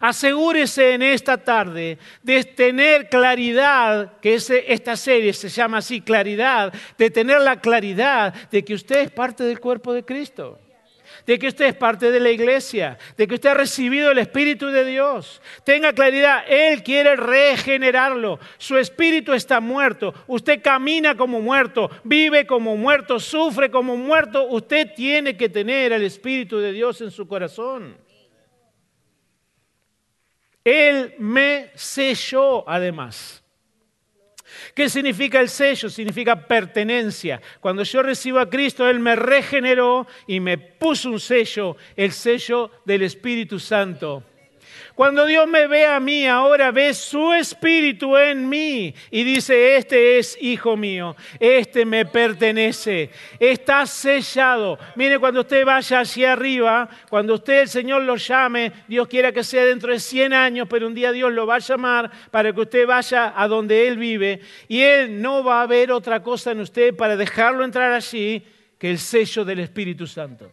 Asegúrese 0.01 0.95
en 0.95 1.03
esta 1.03 1.39
tarde 1.39 1.99
de 2.23 2.45
tener 2.45 3.09
claridad, 3.09 4.19
que 4.21 4.35
esta 4.35 4.97
serie 4.97 5.33
se 5.33 5.49
llama 5.49 5.79
así, 5.79 6.01
claridad, 6.01 6.73
de 6.97 7.11
tener 7.11 7.41
la 7.41 7.61
claridad 7.61 8.33
de 8.51 8.65
que 8.65 8.75
usted 8.75 9.01
es 9.01 9.11
parte 9.11 9.43
del 9.43 9.59
cuerpo 9.59 9.93
de 9.93 10.05
Cristo 10.05 10.61
de 11.29 11.39
que 11.39 11.49
usted 11.49 11.67
es 11.67 11.75
parte 11.75 12.11
de 12.11 12.21
la 12.21 12.31
iglesia, 12.31 12.97
de 13.15 13.29
que 13.29 13.35
usted 13.35 13.51
ha 13.51 13.55
recibido 13.55 14.11
el 14.11 14.17
Espíritu 14.17 14.69
de 14.69 14.83
Dios. 14.83 15.43
Tenga 15.63 15.93
claridad, 15.93 16.43
Él 16.49 16.83
quiere 16.83 17.17
regenerarlo. 17.17 18.41
Su 18.57 18.79
espíritu 18.79 19.35
está 19.35 19.61
muerto. 19.61 20.15
Usted 20.27 20.63
camina 20.63 21.19
como 21.19 21.43
muerto, 21.43 21.91
vive 22.03 22.47
como 22.47 22.79
muerto, 22.79 23.21
sufre 23.21 23.71
como 23.71 23.95
muerto. 23.95 24.49
Usted 24.49 24.95
tiene 24.97 25.37
que 25.37 25.51
tener 25.51 25.93
el 25.93 26.03
Espíritu 26.03 26.57
de 26.61 26.73
Dios 26.73 27.03
en 27.03 27.11
su 27.11 27.29
corazón. 27.29 27.99
Él 30.65 31.15
me 31.19 31.73
selló 31.75 32.67
además. 32.67 33.45
¿Qué 34.75 34.89
significa 34.89 35.41
el 35.41 35.49
sello? 35.49 35.89
Significa 35.89 36.47
pertenencia. 36.47 37.41
Cuando 37.61 37.83
yo 37.83 38.03
recibo 38.03 38.39
a 38.39 38.49
Cristo, 38.49 38.89
Él 38.89 39.01
me 39.01 39.17
regeneró 39.17 40.07
y 40.27 40.41
me 40.41 40.59
puso 40.59 41.11
un 41.11 41.21
sello, 41.21 41.77
el 41.97 42.13
sello 42.13 42.71
del 42.85 43.03
Espíritu 43.03 43.59
Santo. 43.59 44.23
Cuando 44.99 45.27
Dios 45.27 45.47
me 45.47 45.69
ve 45.69 45.87
a 45.87 46.01
mí, 46.01 46.27
ahora 46.27 46.73
ve 46.73 46.93
su 46.93 47.33
espíritu 47.33 48.17
en 48.17 48.49
mí 48.49 48.93
y 49.13 49.23
dice, 49.23 49.77
este 49.77 50.19
es 50.19 50.37
hijo 50.41 50.77
mío, 50.77 51.15
este 51.39 51.85
me 51.85 52.05
pertenece, 52.05 53.09
está 53.39 53.87
sellado. 53.87 54.77
Mire, 54.97 55.21
cuando 55.21 55.43
usted 55.43 55.65
vaya 55.65 56.01
hacia 56.01 56.33
arriba, 56.33 56.89
cuando 57.09 57.35
usted 57.35 57.61
el 57.61 57.69
Señor 57.69 58.03
lo 58.03 58.17
llame, 58.17 58.73
Dios 58.89 59.07
quiera 59.07 59.31
que 59.31 59.45
sea 59.45 59.65
dentro 59.65 59.93
de 59.93 60.01
100 60.01 60.33
años, 60.33 60.67
pero 60.69 60.89
un 60.89 60.95
día 60.95 61.13
Dios 61.13 61.33
lo 61.33 61.47
va 61.47 61.55
a 61.55 61.61
llamar 61.61 62.11
para 62.33 62.53
que 62.53 62.61
usted 62.61 62.85
vaya 62.85 63.33
a 63.37 63.47
donde 63.47 63.87
Él 63.87 63.99
vive 63.99 64.41
y 64.67 64.81
Él 64.81 65.23
no 65.23 65.45
va 65.45 65.63
a 65.63 65.67
ver 65.69 65.93
otra 65.93 66.25
cosa 66.25 66.51
en 66.51 66.59
usted 66.59 66.97
para 66.97 67.17
dejarlo 67.17 67.65
entrar 67.65 67.93
allí 67.93 68.45
que 68.77 68.91
el 68.91 68.99
sello 68.99 69.45
del 69.45 69.61
Espíritu 69.61 70.09
Santo. 70.09 70.51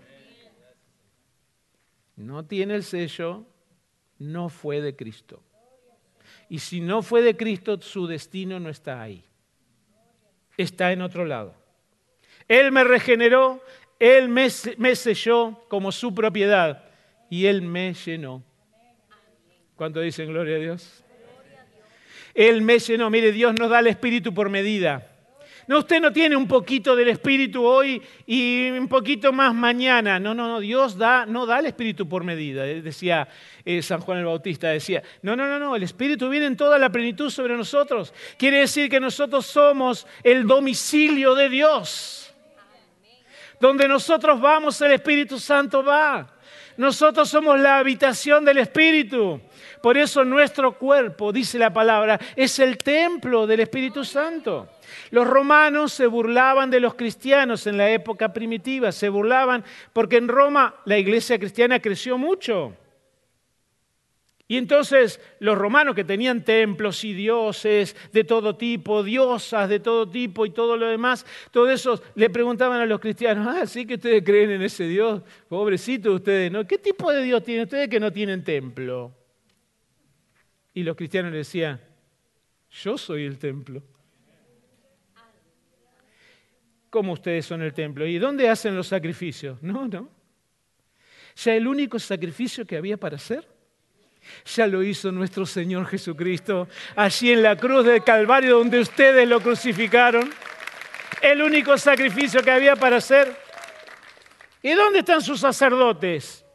No 2.15 2.45
tiene 2.45 2.75
el 2.75 2.83
sello, 2.83 3.47
no 4.19 4.49
fue 4.49 4.81
de 4.81 4.95
Cristo. 4.95 5.41
Y 6.49 6.59
si 6.59 6.81
no 6.81 7.01
fue 7.01 7.21
de 7.21 7.35
Cristo, 7.35 7.81
su 7.81 8.07
destino 8.07 8.59
no 8.59 8.69
está 8.69 9.01
ahí. 9.01 9.23
Está 10.57 10.91
en 10.91 11.01
otro 11.01 11.25
lado. 11.25 11.55
Él 12.47 12.71
me 12.71 12.83
regeneró, 12.83 13.63
Él 13.99 14.29
me, 14.29 14.49
selló 14.49 15.59
como 15.67 15.91
su 15.91 16.13
propiedad 16.13 16.83
y 17.29 17.47
Él 17.47 17.61
me 17.61 17.93
llenó. 17.93 18.43
¿Cuánto 19.75 19.99
dicen 19.99 20.29
gloria 20.29 20.57
a 20.57 20.59
Dios? 20.59 21.03
Él 22.33 22.61
me 22.61 22.79
llenó. 22.79 23.09
Mire, 23.09 23.31
Dios 23.31 23.55
nos 23.57 23.69
da 23.69 23.79
el 23.79 23.87
Espíritu 23.87 24.33
por 24.33 24.49
medida. 24.49 25.14
No, 25.67 25.79
usted 25.79 25.99
no 25.99 26.13
tiene 26.13 26.35
un 26.35 26.47
poquito 26.47 26.95
del 26.95 27.07
Espíritu 27.07 27.63
hoy 27.65 28.01
y 28.27 28.69
un 28.69 28.87
poquito 28.87 29.33
más 29.33 29.53
mañana. 29.53 30.19
No, 30.19 30.35
no, 30.35 30.47
no, 30.47 30.59
Dios 30.59 30.95
da, 30.97 31.25
no 31.25 31.47
da 31.47 31.59
el 31.59 31.65
Espíritu 31.65 32.07
por 32.07 32.23
medida. 32.23 32.67
Eh, 32.67 32.81
decía 32.81 33.27
eh, 33.63 33.81
San 33.81 33.99
Juan 34.01 34.19
el 34.19 34.25
Bautista, 34.25 34.69
decía, 34.69 35.01
no, 35.23 35.35
no, 35.35 35.47
no, 35.47 35.57
no, 35.57 35.75
el 35.75 35.81
Espíritu 35.81 36.29
viene 36.29 36.45
en 36.45 36.55
toda 36.57 36.77
la 36.77 36.91
plenitud 36.91 37.31
sobre 37.31 37.57
nosotros. 37.57 38.13
Quiere 38.37 38.59
decir 38.59 38.89
que 38.89 38.99
nosotros 38.99 39.45
somos 39.47 40.05
el 40.23 40.45
domicilio 40.45 41.33
de 41.33 41.49
Dios. 41.49 42.33
Donde 43.59 43.87
nosotros 43.87 44.39
vamos, 44.39 44.79
el 44.81 44.91
Espíritu 44.91 45.39
Santo 45.39 45.83
va. 45.83 46.31
Nosotros 46.77 47.27
somos 47.29 47.59
la 47.59 47.79
habitación 47.79 48.45
del 48.45 48.59
Espíritu. 48.59 49.41
Por 49.81 49.97
eso 49.97 50.23
nuestro 50.23 50.77
cuerpo, 50.77 51.31
dice 51.31 51.57
la 51.57 51.73
palabra, 51.73 52.19
es 52.35 52.59
el 52.59 52.77
templo 52.77 53.47
del 53.47 53.61
Espíritu 53.61 54.03
Santo. 54.03 54.74
Los 55.11 55.27
romanos 55.27 55.93
se 55.93 56.07
burlaban 56.07 56.69
de 56.69 56.79
los 56.79 56.95
cristianos 56.95 57.67
en 57.67 57.77
la 57.77 57.89
época 57.89 58.33
primitiva, 58.33 58.91
se 58.91 59.09
burlaban 59.09 59.63
porque 59.93 60.17
en 60.17 60.27
Roma 60.27 60.75
la 60.85 60.97
iglesia 60.97 61.39
cristiana 61.39 61.79
creció 61.79 62.17
mucho. 62.17 62.75
Y 64.47 64.57
entonces 64.57 65.19
los 65.39 65.57
romanos 65.57 65.95
que 65.95 66.03
tenían 66.03 66.43
templos 66.43 67.03
y 67.03 67.13
dioses 67.13 67.95
de 68.13 68.23
todo 68.23 68.55
tipo, 68.55 69.01
diosas 69.01 69.67
de 69.69 69.79
todo 69.79 70.07
tipo 70.07 70.45
y 70.45 70.51
todo 70.51 70.77
lo 70.77 70.87
demás, 70.87 71.25
todos 71.49 71.71
esos 71.71 72.03
le 72.13 72.29
preguntaban 72.29 72.79
a 72.79 72.85
los 72.85 72.99
cristianos, 72.99 73.47
ah, 73.47 73.65
sí 73.65 73.87
que 73.87 73.95
ustedes 73.95 74.23
creen 74.23 74.51
en 74.51 74.61
ese 74.61 74.87
Dios, 74.87 75.23
pobrecito 75.49 76.13
ustedes, 76.13 76.51
¿no? 76.51 76.67
¿Qué 76.67 76.77
tipo 76.77 77.11
de 77.11 77.23
Dios 77.23 77.43
tienen 77.43 77.63
ustedes 77.63 77.89
que 77.89 77.99
no 77.99 78.11
tienen 78.11 78.43
templo? 78.43 79.11
Y 80.75 80.83
los 80.83 80.95
cristianos 80.95 81.31
decían, 81.31 81.81
yo 82.69 82.99
soy 82.99 83.25
el 83.25 83.39
templo. 83.39 83.81
¿Cómo 86.95 87.11
ustedes 87.11 87.45
son 87.45 87.61
el 87.61 87.73
templo? 87.73 88.07
¿Y 88.07 88.17
dónde 88.19 88.47
hacen 88.47 88.73
los 88.73 88.87
sacrificios? 88.87 89.61
No, 89.61 89.85
no. 89.85 90.07
Ya 91.35 91.53
el 91.53 91.67
único 91.67 91.99
sacrificio 91.99 92.65
que 92.65 92.77
había 92.77 92.95
para 92.95 93.17
hacer, 93.17 93.45
ya 94.45 94.65
lo 94.65 94.81
hizo 94.81 95.11
nuestro 95.11 95.45
Señor 95.45 95.87
Jesucristo 95.87 96.69
allí 96.95 97.33
en 97.33 97.43
la 97.43 97.57
cruz 97.57 97.85
del 97.85 98.01
Calvario 98.01 98.59
donde 98.59 98.79
ustedes 98.79 99.27
lo 99.27 99.41
crucificaron. 99.41 100.29
el 101.21 101.41
único 101.41 101.77
sacrificio 101.77 102.41
que 102.41 102.51
había 102.51 102.77
para 102.77 102.95
hacer. 102.95 103.35
¿Y 104.61 104.71
dónde 104.71 104.99
están 104.99 105.21
sus 105.21 105.41
sacerdotes? 105.41 106.45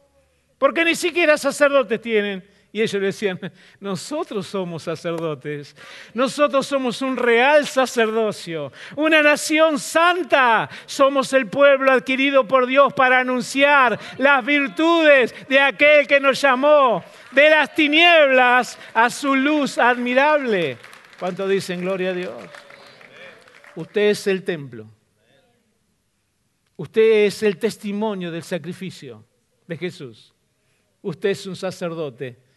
Porque 0.57 0.83
ni 0.83 0.95
siquiera 0.95 1.37
sacerdotes 1.37 2.01
tienen. 2.01 2.43
Y 2.73 2.81
ellos 2.81 3.01
decían, 3.01 3.39
nosotros 3.81 4.47
somos 4.47 4.83
sacerdotes, 4.83 5.75
nosotros 6.13 6.65
somos 6.65 7.01
un 7.01 7.17
real 7.17 7.67
sacerdocio, 7.67 8.71
una 8.95 9.21
nación 9.21 9.77
santa, 9.77 10.69
somos 10.85 11.33
el 11.33 11.47
pueblo 11.47 11.91
adquirido 11.91 12.47
por 12.47 12.65
Dios 12.67 12.93
para 12.93 13.19
anunciar 13.19 13.99
las 14.17 14.45
virtudes 14.45 15.35
de 15.49 15.59
aquel 15.59 16.07
que 16.07 16.21
nos 16.21 16.39
llamó 16.39 17.03
de 17.31 17.49
las 17.49 17.75
tinieblas 17.75 18.79
a 18.93 19.09
su 19.09 19.35
luz 19.35 19.77
admirable. 19.77 20.77
¿Cuánto 21.19 21.49
dicen 21.49 21.81
gloria 21.81 22.11
a 22.11 22.13
Dios? 22.13 22.33
Usted 23.75 24.11
es 24.11 24.27
el 24.27 24.43
templo. 24.43 24.87
Usted 26.77 27.25
es 27.25 27.43
el 27.43 27.57
testimonio 27.57 28.31
del 28.31 28.43
sacrificio 28.43 29.25
de 29.67 29.77
Jesús. 29.77 30.33
Usted 31.01 31.29
es 31.29 31.45
un 31.45 31.55
sacerdote 31.55 32.50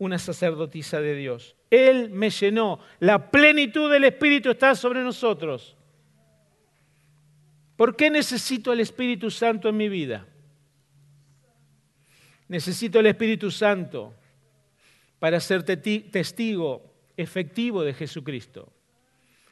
una 0.00 0.18
sacerdotisa 0.18 1.00
de 1.00 1.14
Dios. 1.14 1.54
Él 1.70 2.10
me 2.10 2.30
llenó. 2.30 2.80
La 3.00 3.30
plenitud 3.30 3.92
del 3.92 4.04
Espíritu 4.04 4.50
está 4.50 4.74
sobre 4.74 5.02
nosotros. 5.02 5.76
¿Por 7.76 7.94
qué 7.94 8.10
necesito 8.10 8.72
el 8.72 8.80
Espíritu 8.80 9.30
Santo 9.30 9.68
en 9.68 9.76
mi 9.76 9.90
vida? 9.90 10.26
Necesito 12.48 12.98
el 12.98 13.06
Espíritu 13.06 13.50
Santo 13.50 14.14
para 15.18 15.38
ser 15.38 15.62
testigo 15.64 16.82
efectivo 17.16 17.82
de 17.82 17.92
Jesucristo. 17.92 18.72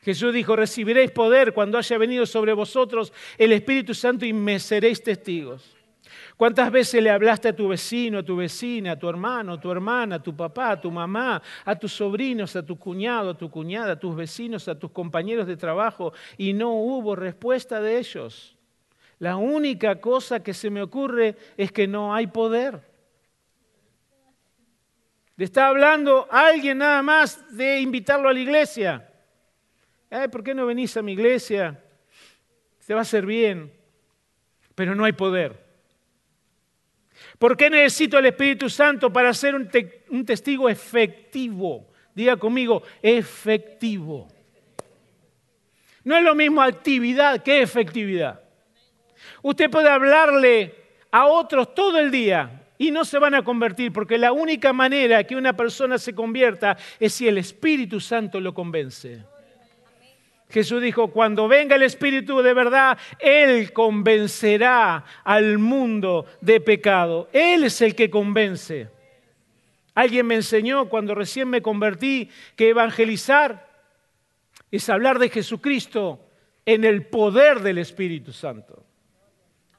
Jesús 0.03 0.33
dijo, 0.33 0.57
recibiréis 0.57 1.11
poder 1.11 1.53
cuando 1.53 1.77
haya 1.77 1.99
venido 1.99 2.25
sobre 2.25 2.55
vosotros 2.55 3.13
el 3.37 3.53
Espíritu 3.53 3.93
Santo 3.93 4.25
y 4.25 4.33
me 4.33 4.59
seréis 4.59 5.03
testigos. 5.03 5.78
¿Cuántas 6.39 6.71
veces 6.71 7.03
le 7.03 7.11
hablaste 7.11 7.49
a 7.49 7.53
tu 7.57 7.67
vecino, 7.67 8.19
a 8.19 8.23
tu 8.23 8.37
vecina, 8.37 8.93
a 8.93 8.97
tu 8.97 9.09
hermano, 9.09 9.55
a 9.55 9.61
tu 9.61 9.73
hermana, 9.73 10.15
a 10.15 10.23
tu 10.23 10.37
papá, 10.37 10.71
a 10.71 10.81
tu 10.81 10.89
mamá, 10.89 11.43
a 11.65 11.77
tus 11.77 11.93
sobrinos, 11.93 12.55
a 12.55 12.65
tu 12.65 12.79
cuñado, 12.79 13.31
a 13.31 13.37
tu 13.37 13.51
cuñada, 13.51 13.95
a 13.95 13.99
tus 13.99 14.15
vecinos, 14.15 14.69
a 14.69 14.79
tus 14.79 14.93
compañeros 14.93 15.49
de 15.49 15.57
trabajo 15.57 16.13
y 16.37 16.53
no 16.53 16.75
hubo 16.75 17.17
respuesta 17.17 17.81
de 17.81 17.99
ellos? 17.99 18.57
La 19.19 19.35
única 19.35 20.01
cosa 20.01 20.41
que 20.41 20.55
se 20.55 20.71
me 20.71 20.81
ocurre 20.81 21.35
es 21.57 21.73
que 21.73 21.89
no 21.89 22.15
hay 22.15 22.29
poder. 22.29 22.83
Le 25.35 25.45
está 25.45 25.67
hablando 25.67 26.29
alguien 26.31 26.79
nada 26.79 27.03
más 27.03 27.57
de 27.57 27.81
invitarlo 27.81 28.29
a 28.29 28.33
la 28.33 28.39
iglesia. 28.39 29.13
¿Por 30.31 30.45
qué 30.45 30.55
no 30.55 30.67
venís 30.67 30.97
a 30.97 31.03
mi 31.03 31.15
iglesia? 31.15 31.83
Te 32.87 32.95
va 32.95 33.01
a 33.01 33.03
hacer 33.03 33.27
bien, 33.27 33.73
pero 34.77 34.95
no 34.95 35.05
hay 35.05 35.15
poder. 35.15 35.68
¿Por 37.39 37.57
qué 37.57 37.71
necesito 37.71 38.19
el 38.19 38.27
Espíritu 38.27 38.69
Santo 38.69 39.13
para 39.13 39.33
ser 39.33 39.55
un, 39.55 40.25
testigo 40.25 40.69
efectivo? 40.69 41.87
Diga 42.15 42.37
conmigo, 42.37 42.83
efectivo. 43.01 44.29
No 46.05 46.17
es 46.17 46.23
lo 46.23 46.35
mismo 46.35 46.63
actividad 46.63 47.43
que 47.43 47.63
efectividad. 47.63 48.41
Usted 49.43 49.71
puede 49.71 49.89
hablarle 49.89 50.75
a 51.11 51.27
otros 51.27 51.75
todo 51.75 51.99
el 51.99 52.11
día 52.11 52.63
y 52.77 52.91
no 52.91 53.05
se 53.05 53.19
van 53.19 53.35
a 53.35 53.45
convertir 53.45 53.93
porque 53.93 54.19
la 54.19 54.33
única 54.33 54.73
manera 54.73 55.25
que 55.25 55.37
una 55.37 55.55
persona 55.55 55.99
se 55.99 56.15
convierta 56.15 56.77
es 56.99 57.13
si 57.13 57.29
el 57.29 57.39
Espíritu 57.39 58.01
Santo 58.01 58.41
lo 58.41 58.55
convence. 58.55 59.25
Jesús 60.51 60.81
dijo, 60.83 61.09
cuando 61.09 61.47
venga 61.47 61.77
el 61.77 61.83
Espíritu 61.83 62.41
de 62.41 62.55
verdad, 62.55 62.99
Él 63.19 63.73
convencerá 63.73 65.05
al 65.23 65.59
mundo 65.59 66.25
de 66.41 66.61
pecado. 66.61 67.29
Él 67.33 67.65
es 67.65 67.81
el 67.83 67.95
que 67.95 68.09
convence. 68.09 68.89
Alguien 69.95 70.27
me 70.27 70.37
enseñó 70.37 70.89
cuando 70.89 71.15
recién 71.15 71.49
me 71.49 71.61
convertí 71.61 72.31
que 72.57 72.71
evangelizar 72.71 73.69
es 74.71 74.89
hablar 74.89 75.19
de 75.19 75.29
Jesucristo 75.29 76.21
en 76.65 76.85
el 76.85 77.07
poder 77.07 77.61
del 77.61 77.79
Espíritu 77.79 78.33
Santo, 78.33 78.85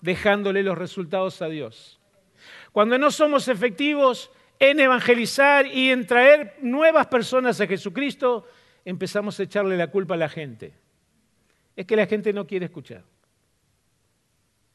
dejándole 0.02 0.62
los 0.62 0.78
resultados 0.78 1.42
a 1.42 1.48
Dios. 1.48 2.00
Cuando 2.72 2.98
no 2.98 3.12
somos 3.12 3.48
efectivos 3.48 4.32
en 4.60 4.80
evangelizar 4.80 5.66
y 5.66 5.90
en 5.90 6.06
traer 6.06 6.58
nuevas 6.62 7.08
personas 7.08 7.60
a 7.62 7.68
Jesucristo, 7.68 8.46
empezamos 8.90 9.40
a 9.40 9.44
echarle 9.44 9.78
la 9.78 9.88
culpa 9.88 10.16
a 10.16 10.18
la 10.18 10.30
gente. 10.30 10.74
Es 11.76 11.86
que 11.86 11.96
la 11.96 12.08
gente 12.08 12.34
no 12.34 12.48
quiere 12.48 12.66
escuchar. 12.66 13.04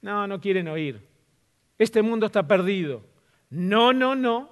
No, 0.00 0.26
no 0.26 0.40
quieren 0.40 0.68
oír. 0.68 1.00
Este 1.78 2.00
mundo 2.00 2.26
está 2.26 2.46
perdido. 2.46 3.04
No, 3.50 3.92
no, 3.92 4.14
no. 4.14 4.50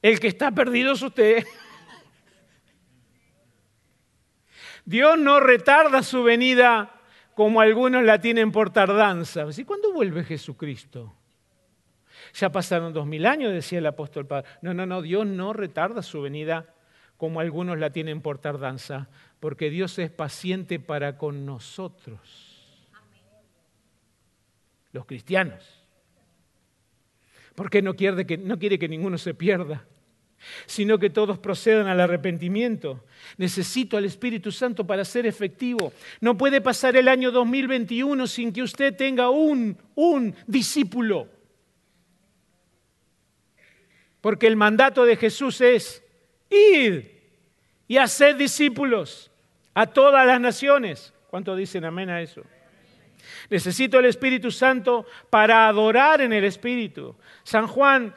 El 0.00 0.18
que 0.18 0.28
está 0.28 0.50
perdido 0.50 0.94
es 0.94 1.02
usted. 1.02 1.44
Dios 4.84 5.18
no 5.18 5.40
retarda 5.40 6.02
su 6.02 6.22
venida 6.22 7.00
como 7.34 7.60
algunos 7.60 8.02
la 8.02 8.20
tienen 8.20 8.50
por 8.50 8.70
tardanza. 8.70 9.46
¿Y 9.56 9.64
cuándo 9.64 9.92
vuelve 9.92 10.24
Jesucristo? 10.24 11.14
Ya 12.34 12.50
pasaron 12.50 12.92
dos 12.92 13.06
mil 13.06 13.26
años, 13.26 13.52
decía 13.52 13.78
el 13.78 13.86
apóstol 13.86 14.26
Pablo. 14.26 14.48
No, 14.62 14.72
no, 14.72 14.86
no, 14.86 15.02
Dios 15.02 15.26
no 15.26 15.52
retarda 15.52 16.02
su 16.02 16.22
venida 16.22 16.74
como 17.22 17.38
algunos 17.38 17.78
la 17.78 17.92
tienen 17.92 18.20
por 18.20 18.38
tardanza, 18.40 19.08
porque 19.38 19.70
Dios 19.70 19.96
es 20.00 20.10
paciente 20.10 20.80
para 20.80 21.18
con 21.18 21.46
nosotros, 21.46 22.18
los 24.90 25.06
cristianos. 25.06 25.84
Porque 27.54 27.80
no 27.80 27.94
quiere 27.94 28.26
que, 28.26 28.38
no 28.38 28.58
quiere 28.58 28.76
que 28.76 28.88
ninguno 28.88 29.18
se 29.18 29.34
pierda, 29.34 29.86
sino 30.66 30.98
que 30.98 31.10
todos 31.10 31.38
procedan 31.38 31.86
al 31.86 32.00
arrepentimiento. 32.00 33.04
Necesito 33.36 33.96
al 33.96 34.04
Espíritu 34.04 34.50
Santo 34.50 34.84
para 34.84 35.04
ser 35.04 35.24
efectivo. 35.24 35.92
No 36.20 36.36
puede 36.36 36.60
pasar 36.60 36.96
el 36.96 37.06
año 37.06 37.30
2021 37.30 38.26
sin 38.26 38.52
que 38.52 38.62
usted 38.62 38.96
tenga 38.96 39.30
un, 39.30 39.78
un 39.94 40.34
discípulo. 40.48 41.28
Porque 44.20 44.48
el 44.48 44.56
mandato 44.56 45.04
de 45.04 45.14
Jesús 45.14 45.60
es, 45.60 46.02
id 46.50 47.11
y 47.88 47.98
hacer 47.98 48.36
discípulos 48.36 49.30
a 49.74 49.86
todas 49.86 50.26
las 50.26 50.40
naciones. 50.40 51.12
¿Cuánto 51.28 51.56
dicen 51.56 51.84
amén 51.84 52.10
a 52.10 52.20
eso? 52.20 52.42
Necesito 53.50 53.98
el 53.98 54.06
Espíritu 54.06 54.50
Santo 54.50 55.06
para 55.30 55.68
adorar 55.68 56.20
en 56.20 56.32
el 56.32 56.44
Espíritu. 56.44 57.16
San 57.42 57.66
Juan 57.66 58.14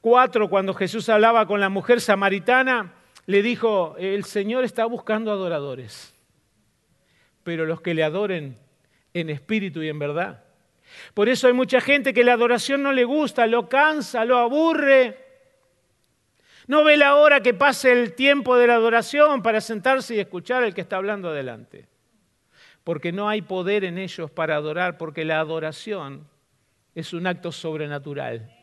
4, 0.00 0.48
cuando 0.48 0.74
Jesús 0.74 1.08
hablaba 1.08 1.46
con 1.46 1.60
la 1.60 1.68
mujer 1.68 2.00
samaritana, 2.00 2.94
le 3.26 3.42
dijo, 3.42 3.96
el 3.98 4.24
Señor 4.24 4.64
está 4.64 4.84
buscando 4.86 5.30
adoradores, 5.30 6.14
pero 7.44 7.66
los 7.66 7.80
que 7.80 7.94
le 7.94 8.02
adoren 8.02 8.58
en 9.14 9.30
espíritu 9.30 9.82
y 9.82 9.88
en 9.88 9.98
verdad. 9.98 10.44
Por 11.14 11.28
eso 11.28 11.46
hay 11.46 11.52
mucha 11.52 11.80
gente 11.80 12.12
que 12.12 12.24
la 12.24 12.32
adoración 12.32 12.82
no 12.82 12.92
le 12.92 13.04
gusta, 13.04 13.46
lo 13.46 13.68
cansa, 13.68 14.24
lo 14.24 14.38
aburre. 14.38 15.29
No 16.70 16.84
ve 16.84 16.96
la 16.96 17.16
hora 17.16 17.40
que 17.40 17.52
pase 17.52 17.90
el 17.90 18.14
tiempo 18.14 18.56
de 18.56 18.68
la 18.68 18.76
adoración 18.76 19.42
para 19.42 19.60
sentarse 19.60 20.14
y 20.14 20.20
escuchar 20.20 20.62
al 20.62 20.72
que 20.72 20.82
está 20.82 20.98
hablando 20.98 21.30
adelante. 21.30 21.88
Porque 22.84 23.10
no 23.10 23.28
hay 23.28 23.42
poder 23.42 23.82
en 23.82 23.98
ellos 23.98 24.30
para 24.30 24.54
adorar, 24.54 24.96
porque 24.96 25.24
la 25.24 25.40
adoración 25.40 26.28
es 26.94 27.12
un 27.12 27.26
acto 27.26 27.50
sobrenatural 27.50 28.54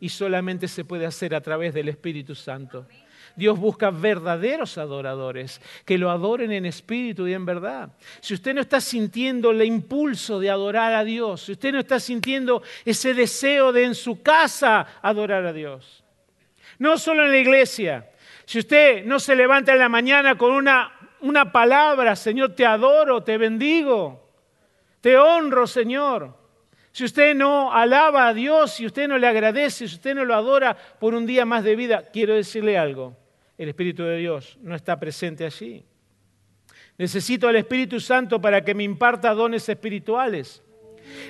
y 0.00 0.08
solamente 0.08 0.66
se 0.66 0.86
puede 0.86 1.04
hacer 1.04 1.34
a 1.34 1.42
través 1.42 1.74
del 1.74 1.90
Espíritu 1.90 2.34
Santo. 2.34 2.86
Dios 3.36 3.58
busca 3.58 3.90
verdaderos 3.90 4.78
adoradores, 4.78 5.60
que 5.84 5.98
lo 5.98 6.10
adoren 6.10 6.52
en 6.52 6.64
espíritu 6.64 7.28
y 7.28 7.34
en 7.34 7.44
verdad. 7.44 7.92
Si 8.20 8.32
usted 8.32 8.54
no 8.54 8.62
está 8.62 8.80
sintiendo 8.80 9.50
el 9.50 9.62
impulso 9.62 10.40
de 10.40 10.48
adorar 10.48 10.94
a 10.94 11.04
Dios, 11.04 11.42
si 11.42 11.52
usted 11.52 11.70
no 11.70 11.80
está 11.80 12.00
sintiendo 12.00 12.62
ese 12.82 13.12
deseo 13.12 13.74
de 13.74 13.84
en 13.84 13.94
su 13.94 14.22
casa 14.22 14.86
adorar 15.02 15.44
a 15.44 15.52
Dios, 15.52 16.05
no 16.78 16.98
solo 16.98 17.24
en 17.24 17.32
la 17.32 17.38
iglesia. 17.38 18.10
Si 18.44 18.58
usted 18.58 19.04
no 19.04 19.18
se 19.18 19.34
levanta 19.34 19.72
en 19.72 19.78
la 19.78 19.88
mañana 19.88 20.36
con 20.36 20.52
una, 20.52 20.92
una 21.20 21.50
palabra, 21.50 22.14
Señor, 22.16 22.54
te 22.54 22.64
adoro, 22.64 23.22
te 23.22 23.38
bendigo, 23.38 24.30
te 25.00 25.16
honro, 25.16 25.66
Señor. 25.66 26.36
Si 26.92 27.04
usted 27.04 27.34
no 27.34 27.72
alaba 27.72 28.28
a 28.28 28.34
Dios, 28.34 28.72
si 28.72 28.86
usted 28.86 29.06
no 29.06 29.18
le 29.18 29.26
agradece, 29.26 29.86
si 29.86 29.96
usted 29.96 30.14
no 30.14 30.24
lo 30.24 30.34
adora 30.34 30.76
por 30.98 31.14
un 31.14 31.26
día 31.26 31.44
más 31.44 31.62
de 31.62 31.76
vida, 31.76 32.02
quiero 32.12 32.34
decirle 32.34 32.78
algo. 32.78 33.16
El 33.58 33.68
Espíritu 33.68 34.02
de 34.02 34.16
Dios 34.16 34.56
no 34.62 34.74
está 34.74 34.98
presente 34.98 35.44
allí. 35.44 35.84
Necesito 36.98 37.48
al 37.48 37.56
Espíritu 37.56 38.00
Santo 38.00 38.40
para 38.40 38.64
que 38.64 38.74
me 38.74 38.82
imparta 38.82 39.34
dones 39.34 39.68
espirituales. 39.68 40.62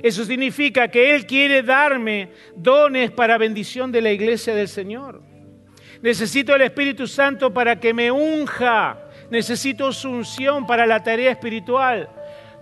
Eso 0.03 0.25
significa 0.25 0.89
que 0.89 1.15
Él 1.15 1.27
quiere 1.27 1.63
darme 1.63 2.31
dones 2.55 3.11
para 3.11 3.37
bendición 3.37 3.91
de 3.91 4.03
la 4.03 4.13
iglesia 4.13 4.55
del 4.55 4.69
Señor. 4.69 5.23
Necesito 6.07 6.55
el 6.55 6.63
Espíritu 6.63 7.09
Santo 7.09 7.53
para 7.53 7.81
que 7.81 7.93
me 7.93 8.13
unja. 8.13 8.97
Necesito 9.29 9.93
su 9.93 10.09
unción 10.09 10.65
para 10.65 10.87
la 10.87 11.03
tarea 11.03 11.33
espiritual. 11.33 12.09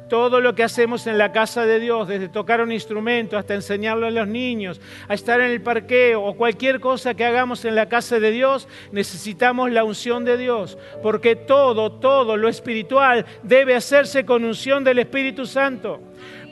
todo 0.09 0.41
lo 0.41 0.55
que 0.55 0.63
hacemos 0.63 1.07
en 1.07 1.17
la 1.17 1.33
casa 1.33 1.65
de 1.65 1.81
Dios, 1.81 2.07
desde 2.07 2.29
tocar 2.29 2.61
un 2.61 2.71
instrumento 2.73 3.39
hasta 3.39 3.55
enseñarlo 3.55 4.07
a 4.07 4.11
los 4.11 4.29
niños, 4.29 4.81
a 5.09 5.15
estar 5.15 5.41
en 5.41 5.51
el 5.51 5.63
parqueo 5.63 6.23
o 6.23 6.37
cualquier 6.37 6.79
cosa 6.79 7.15
que 7.15 7.25
hagamos 7.25 7.65
en 7.65 7.75
la 7.75 7.89
casa 7.89 8.21
de 8.21 8.31
Dios, 8.31 8.69
necesitamos 8.93 9.71
la 9.73 9.83
unción 9.83 10.25
de 10.27 10.37
Dios, 10.37 10.77
porque 11.03 11.37
todo, 11.37 11.91
todo 11.93 12.37
lo 12.37 12.49
espiritual 12.49 13.25
debe 13.43 13.75
hacerse 13.75 14.27
con 14.27 14.45
unción 14.45 14.85
del 14.85 14.99
Espíritu 14.99 15.47
Santo. 15.47 16.01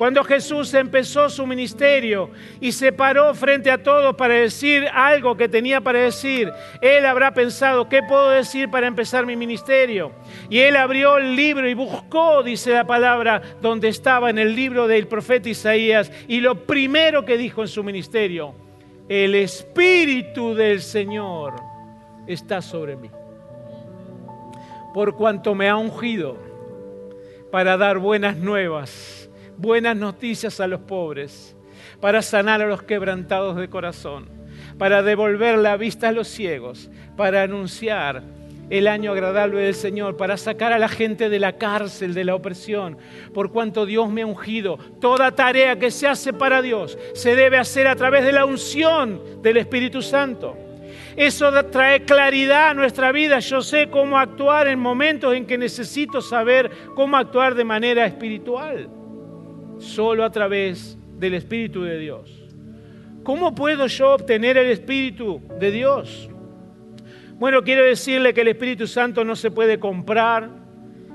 Cuando 0.03 0.25
Jesús 0.25 0.75
empezó 0.75 1.31
su 1.31 1.47
ministerio 1.47 2.29
y 2.61 2.73
se 2.73 2.91
paró 2.91 3.33
frente 3.37 3.71
a 3.71 3.81
todos 3.81 4.17
para 4.17 4.35
decir 4.35 4.85
algo 4.93 5.37
que 5.37 5.49
tenía 5.49 5.81
para 5.81 6.01
decir, 6.01 6.51
Él 6.81 7.07
habrá 7.07 7.33
pensado, 7.33 7.89
¿qué 7.89 8.03
puedo 8.03 8.31
decir 8.31 8.69
para 8.69 8.89
empezar 8.89 9.25
mi 9.25 9.37
ministerio? 9.37 10.11
Y 10.51 10.59
Él 10.59 10.75
abrió 10.75 11.19
el 11.19 11.37
libro 11.37 11.69
y 11.69 11.75
buscó, 11.75 12.43
dice 12.43 12.73
la 12.73 12.85
palabra, 12.85 13.43
donde 13.61 13.87
estaba 13.87 14.29
en 14.29 14.41
el 14.41 14.57
libro 14.57 14.89
del 14.89 15.07
profeta 15.07 15.49
Isaías. 15.49 16.11
Y 16.27 16.41
lo 16.41 16.67
primero 16.67 17.25
que 17.25 17.39
dijo 17.39 17.63
en 17.63 17.69
su 17.69 17.85
ministerio, 17.85 18.57
el 19.09 19.37
Espíritu 19.37 20.53
del 20.57 20.83
Señor 20.83 21.55
está 22.27 22.61
sobre 22.61 22.97
mí. 22.97 23.09
Por 24.95 25.15
cuanto 25.15 25.55
me 25.55 25.69
ha 25.69 25.77
ungido 25.77 26.37
para 27.53 27.77
dar 27.77 27.99
buenas 27.99 28.37
nuevas 28.37 29.22
buenas 29.63 29.97
noticias 29.97 30.59
a 30.59 30.67
los 30.67 30.81
pobres, 30.81 31.57
para 32.01 32.21
sanar 32.21 32.61
a 32.61 32.67
los 32.67 32.83
quebrantados 32.83 33.57
de 33.57 33.71
corazón, 33.71 34.29
para 34.77 35.05
devolver 35.05 35.57
la 35.57 35.77
vista 35.77 36.09
a 36.09 36.13
los 36.13 36.27
ciegos, 36.27 36.91
para 37.17 37.45
anunciar 37.45 38.25
el 38.71 38.89
año 38.89 39.13
agradable 39.13 39.61
del 39.61 39.77
Señor, 39.77 40.17
para 40.17 40.37
sacar 40.37 40.73
a 40.73 40.81
la 40.81 40.89
gente 40.89 41.29
de 41.29 41.39
la 41.39 41.59
cárcel, 41.59 42.13
de 42.13 42.25
la 42.25 42.35
opresión, 42.35 42.99
por 43.33 43.53
cuanto 43.53 43.87
Dios 43.87 44.11
me 44.11 44.23
ha 44.23 44.27
ungido. 44.27 44.79
Toda 45.01 45.31
tarea 45.31 45.79
que 45.79 45.93
se 45.93 46.09
hace 46.09 46.33
para 46.33 46.61
Dios 46.61 46.99
se 47.15 47.37
debe 47.37 47.57
hacer 47.57 47.87
a 47.87 47.95
través 47.95 48.25
de 48.25 48.33
la 48.33 48.45
unción 48.45 49.43
del 49.43 49.59
Espíritu 49.59 50.03
Santo. 50.03 50.57
Eso 51.15 51.53
trae 51.67 52.05
claridad 52.05 52.71
a 52.71 52.75
nuestra 52.75 53.13
vida. 53.13 53.39
Yo 53.39 53.63
sé 53.63 53.89
cómo 53.91 54.19
actuar 54.19 54.67
en 54.67 54.81
momentos 54.81 55.37
en 55.37 55.47
que 55.47 55.57
necesito 55.57 56.21
saber 56.21 56.69
cómo 56.97 57.17
actuar 57.17 57.55
de 57.55 57.65
manera 57.65 58.07
espiritual 58.07 58.89
solo 59.83 60.25
a 60.25 60.31
través 60.31 60.97
del 61.19 61.35
Espíritu 61.35 61.83
de 61.83 61.99
Dios. 61.99 62.43
¿Cómo 63.23 63.55
puedo 63.55 63.87
yo 63.87 64.15
obtener 64.15 64.57
el 64.57 64.71
Espíritu 64.71 65.41
de 65.59 65.71
Dios? 65.71 66.29
Bueno, 67.39 67.63
quiero 67.63 67.85
decirle 67.85 68.35
que 68.35 68.43
el 68.43 68.49
Espíritu 68.49 68.87
Santo 68.87 69.25
no 69.25 69.37
se 69.37 69.51
puede 69.51 69.79
comprar, 69.79 70.49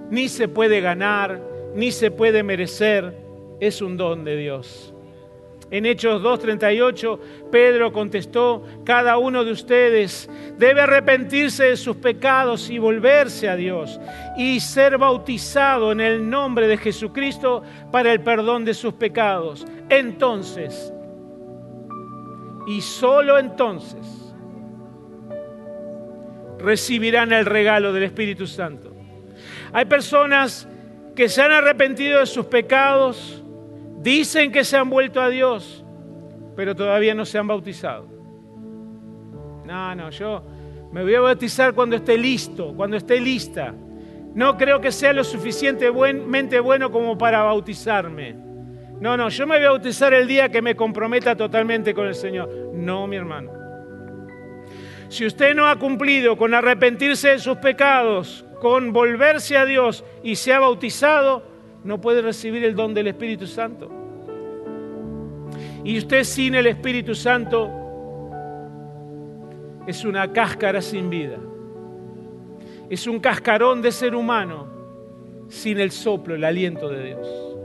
ni 0.09 0.29
se 0.29 0.47
puede 0.47 0.81
ganar, 0.81 1.41
ni 1.75 1.91
se 1.91 2.11
puede 2.11 2.43
merecer. 2.43 3.13
Es 3.59 3.81
un 3.81 3.97
don 3.97 4.23
de 4.23 4.37
Dios. 4.37 4.93
En 5.69 5.85
Hechos 5.85 6.21
2.38, 6.21 7.19
Pedro 7.51 7.91
contestó, 7.91 8.63
cada 8.85 9.17
uno 9.17 9.43
de 9.43 9.51
ustedes 9.51 10.29
debe 10.57 10.81
arrepentirse 10.81 11.65
de 11.65 11.77
sus 11.77 11.97
pecados 11.97 12.69
y 12.69 12.79
volverse 12.79 13.49
a 13.49 13.57
Dios 13.57 13.99
y 14.37 14.61
ser 14.61 14.97
bautizado 14.97 15.91
en 15.91 15.99
el 15.99 16.29
nombre 16.29 16.67
de 16.67 16.77
Jesucristo 16.77 17.63
para 17.91 18.13
el 18.13 18.21
perdón 18.21 18.63
de 18.63 18.73
sus 18.73 18.93
pecados. 18.93 19.67
Entonces, 19.89 20.93
y 22.67 22.79
solo 22.79 23.37
entonces, 23.37 24.33
recibirán 26.59 27.33
el 27.33 27.45
regalo 27.45 27.91
del 27.91 28.03
Espíritu 28.03 28.47
Santo. 28.47 28.93
Hay 29.73 29.85
personas 29.85 30.67
que 31.15 31.29
se 31.29 31.41
han 31.41 31.51
arrepentido 31.51 32.19
de 32.19 32.25
sus 32.25 32.45
pecados, 32.45 33.43
Dicen 33.97 34.51
que 34.51 34.63
se 34.63 34.77
han 34.77 34.89
vuelto 34.89 35.21
a 35.21 35.29
Dios, 35.29 35.83
pero 36.55 36.75
todavía 36.75 37.13
no 37.13 37.25
se 37.25 37.37
han 37.37 37.47
bautizado. 37.47 38.07
No, 39.65 39.95
no, 39.95 40.09
yo 40.09 40.43
me 40.91 41.03
voy 41.03 41.15
a 41.15 41.21
bautizar 41.21 41.73
cuando 41.73 41.95
esté 41.95 42.17
listo, 42.17 42.73
cuando 42.75 42.97
esté 42.97 43.19
lista. 43.19 43.73
No 44.33 44.55
creo 44.55 44.79
que 44.79 44.91
sea 44.91 45.13
lo 45.13 45.23
suficientemente 45.23 46.59
bueno 46.59 46.91
como 46.91 47.17
para 47.17 47.43
bautizarme. 47.43 48.35
No, 48.99 49.17
no, 49.17 49.29
yo 49.29 49.45
me 49.45 49.57
voy 49.57 49.65
a 49.65 49.71
bautizar 49.71 50.13
el 50.13 50.27
día 50.27 50.49
que 50.49 50.61
me 50.61 50.75
comprometa 50.75 51.35
totalmente 51.35 51.93
con 51.93 52.07
el 52.07 52.15
Señor. 52.15 52.71
No, 52.73 53.07
mi 53.07 53.15
hermano. 53.15 53.51
Si 55.09 55.25
usted 55.25 55.55
no 55.55 55.67
ha 55.67 55.77
cumplido 55.77 56.37
con 56.37 56.53
arrepentirse 56.53 57.29
de 57.29 57.39
sus 57.39 57.57
pecados, 57.57 58.45
con 58.59 58.91
volverse 58.91 59.57
a 59.57 59.65
Dios 59.65 60.03
y 60.23 60.35
se 60.35 60.53
ha 60.53 60.59
bautizado, 60.59 61.43
no 61.87 62.01
puede 62.01 62.21
recibir 62.21 62.65
el 62.65 62.75
don 62.75 62.93
del 62.93 63.07
Espíritu 63.07 63.47
Santo. 63.47 63.89
Y 65.85 65.97
usted 65.97 66.25
sin 66.25 66.53
el 66.55 66.67
Espíritu 66.67 67.15
Santo 67.15 67.71
es 69.87 70.03
una 70.03 70.33
cáscara 70.33 70.81
sin 70.81 71.09
vida. 71.09 71.37
Es 72.89 73.07
un 73.07 73.21
cascarón 73.21 73.81
de 73.81 73.93
ser 73.93 74.15
humano 74.15 74.67
sin 75.47 75.79
el 75.79 75.91
soplo, 75.91 76.35
el 76.35 76.43
aliento 76.43 76.89
de 76.89 77.05
Dios. 77.05 77.55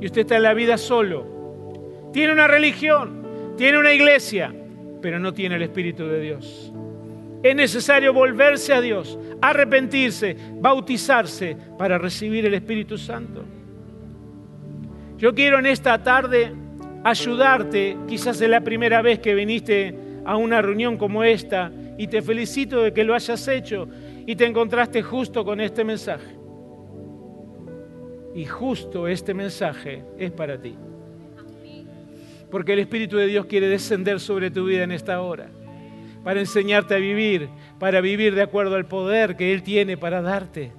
Y 0.00 0.06
usted 0.06 0.22
está 0.22 0.36
en 0.36 0.42
la 0.42 0.52
vida 0.52 0.76
solo. 0.76 1.24
Tiene 2.12 2.32
una 2.32 2.48
religión, 2.48 3.54
tiene 3.56 3.78
una 3.78 3.92
iglesia, 3.92 4.52
pero 5.00 5.20
no 5.20 5.32
tiene 5.32 5.54
el 5.54 5.62
Espíritu 5.62 6.04
de 6.04 6.20
Dios. 6.20 6.72
Es 7.46 7.54
necesario 7.54 8.12
volverse 8.12 8.74
a 8.74 8.80
Dios, 8.80 9.16
arrepentirse, 9.40 10.36
bautizarse 10.54 11.56
para 11.78 11.96
recibir 11.96 12.44
el 12.44 12.54
Espíritu 12.54 12.98
Santo. 12.98 13.44
Yo 15.16 15.32
quiero 15.32 15.60
en 15.60 15.66
esta 15.66 16.02
tarde 16.02 16.52
ayudarte, 17.04 17.98
quizás 18.08 18.40
es 18.40 18.50
la 18.50 18.62
primera 18.62 19.00
vez 19.00 19.20
que 19.20 19.36
viniste 19.36 19.94
a 20.24 20.36
una 20.36 20.60
reunión 20.60 20.96
como 20.96 21.22
esta, 21.22 21.70
y 21.96 22.08
te 22.08 22.20
felicito 22.20 22.82
de 22.82 22.92
que 22.92 23.04
lo 23.04 23.14
hayas 23.14 23.46
hecho 23.46 23.88
y 24.26 24.34
te 24.34 24.44
encontraste 24.44 25.02
justo 25.02 25.44
con 25.44 25.60
este 25.60 25.84
mensaje. 25.84 26.34
Y 28.34 28.44
justo 28.44 29.06
este 29.06 29.34
mensaje 29.34 30.02
es 30.18 30.32
para 30.32 30.60
ti. 30.60 30.74
Porque 32.50 32.72
el 32.72 32.80
Espíritu 32.80 33.16
de 33.18 33.28
Dios 33.28 33.46
quiere 33.46 33.68
descender 33.68 34.18
sobre 34.18 34.50
tu 34.50 34.64
vida 34.64 34.82
en 34.82 34.90
esta 34.90 35.20
hora 35.20 35.48
para 36.26 36.40
enseñarte 36.40 36.92
a 36.92 36.98
vivir, 36.98 37.50
para 37.78 38.00
vivir 38.00 38.34
de 38.34 38.42
acuerdo 38.42 38.74
al 38.74 38.86
poder 38.86 39.36
que 39.36 39.52
Él 39.52 39.62
tiene 39.62 39.96
para 39.96 40.20
darte, 40.22 40.72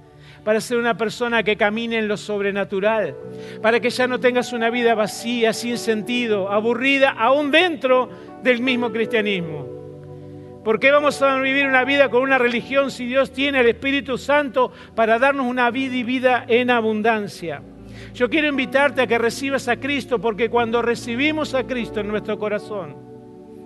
para 0.44 0.60
ser 0.60 0.76
una 0.76 0.98
persona 0.98 1.42
que 1.42 1.56
camine 1.56 1.96
en 1.96 2.06
lo 2.06 2.18
sobrenatural, 2.18 3.16
para 3.62 3.80
que 3.80 3.88
ya 3.88 4.06
no 4.06 4.20
tengas 4.20 4.52
una 4.52 4.68
vida 4.68 4.94
vacía, 4.94 5.54
sin 5.54 5.78
sentido, 5.78 6.52
aburrida, 6.52 7.12
aún 7.12 7.50
dentro 7.50 8.10
del 8.42 8.60
mismo 8.60 8.92
cristianismo. 8.92 10.60
¿Por 10.62 10.78
qué 10.78 10.90
vamos 10.90 11.22
a 11.22 11.40
vivir 11.40 11.66
una 11.66 11.84
vida 11.84 12.10
con 12.10 12.20
una 12.24 12.36
religión 12.36 12.90
si 12.90 13.06
Dios 13.06 13.32
tiene 13.32 13.60
el 13.60 13.68
Espíritu 13.68 14.18
Santo 14.18 14.70
para 14.94 15.18
darnos 15.18 15.46
una 15.46 15.70
vida 15.70 15.96
y 15.96 16.02
vida 16.02 16.44
en 16.46 16.68
abundancia? 16.68 17.62
Yo 18.12 18.28
quiero 18.28 18.48
invitarte 18.48 19.00
a 19.00 19.06
que 19.06 19.16
recibas 19.16 19.66
a 19.68 19.78
Cristo 19.78 20.20
porque 20.20 20.50
cuando 20.50 20.82
recibimos 20.82 21.54
a 21.54 21.64
Cristo 21.64 22.00
en 22.00 22.08
nuestro 22.08 22.38
corazón, 22.38 22.98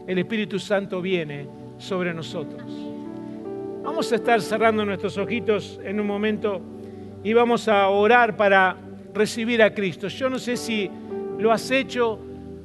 el 0.06 0.18
Espíritu 0.20 0.60
Santo 0.60 1.02
viene 1.02 1.61
sobre 1.82 2.14
nosotros. 2.14 2.62
Vamos 3.82 4.12
a 4.12 4.14
estar 4.14 4.40
cerrando 4.40 4.84
nuestros 4.84 5.18
ojitos 5.18 5.80
en 5.82 5.98
un 5.98 6.06
momento 6.06 6.62
y 7.24 7.32
vamos 7.32 7.66
a 7.66 7.88
orar 7.88 8.36
para 8.36 8.76
recibir 9.12 9.62
a 9.62 9.74
Cristo. 9.74 10.06
Yo 10.08 10.30
no 10.30 10.38
sé 10.38 10.56
si 10.56 10.88
lo 11.38 11.50
has 11.50 11.70
hecho 11.70 12.18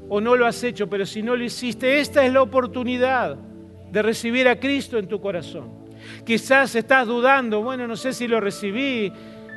o 0.08 0.22
no 0.22 0.36
lo 0.36 0.46
has 0.46 0.64
hecho, 0.64 0.88
pero 0.88 1.06
si 1.06 1.24
no 1.24 1.36
lo 1.36 1.44
hiciste, 1.44 2.00
esta 2.00 2.24
es 2.26 2.32
la 2.32 2.44
oportunidad 2.44 3.36
de 3.92 4.02
recibir 4.02 4.48
a 4.48 4.60
Cristo 4.60 5.00
en 5.00 5.08
tu 5.08 5.20
corazón. 5.20 5.70
Quizás 6.24 6.76
estás 6.76 7.08
dudando, 7.08 7.64
bueno, 7.64 7.88
no 7.88 7.96
sé 7.96 8.14
si 8.14 8.28
lo 8.28 8.40
recibí 8.40 9.12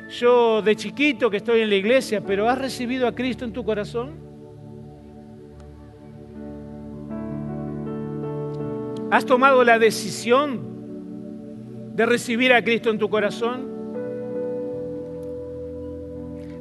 yo 0.09 0.61
de 0.61 0.75
chiquito 0.75 1.29
que 1.29 1.37
estoy 1.37 1.61
en 1.61 1.69
la 1.69 1.75
iglesia, 1.75 2.21
pero 2.21 2.49
¿has 2.49 2.57
recibido 2.57 3.07
a 3.07 3.13
Cristo 3.13 3.45
en 3.45 3.53
tu 3.53 3.63
corazón? 3.63 4.30
¿Has 9.11 9.25
tomado 9.25 9.65
la 9.65 9.77
decisión 9.77 10.61
de 11.95 12.05
recibir 12.05 12.53
a 12.53 12.63
Cristo 12.63 12.89
en 12.89 12.97
tu 12.97 13.09
corazón? 13.09 13.69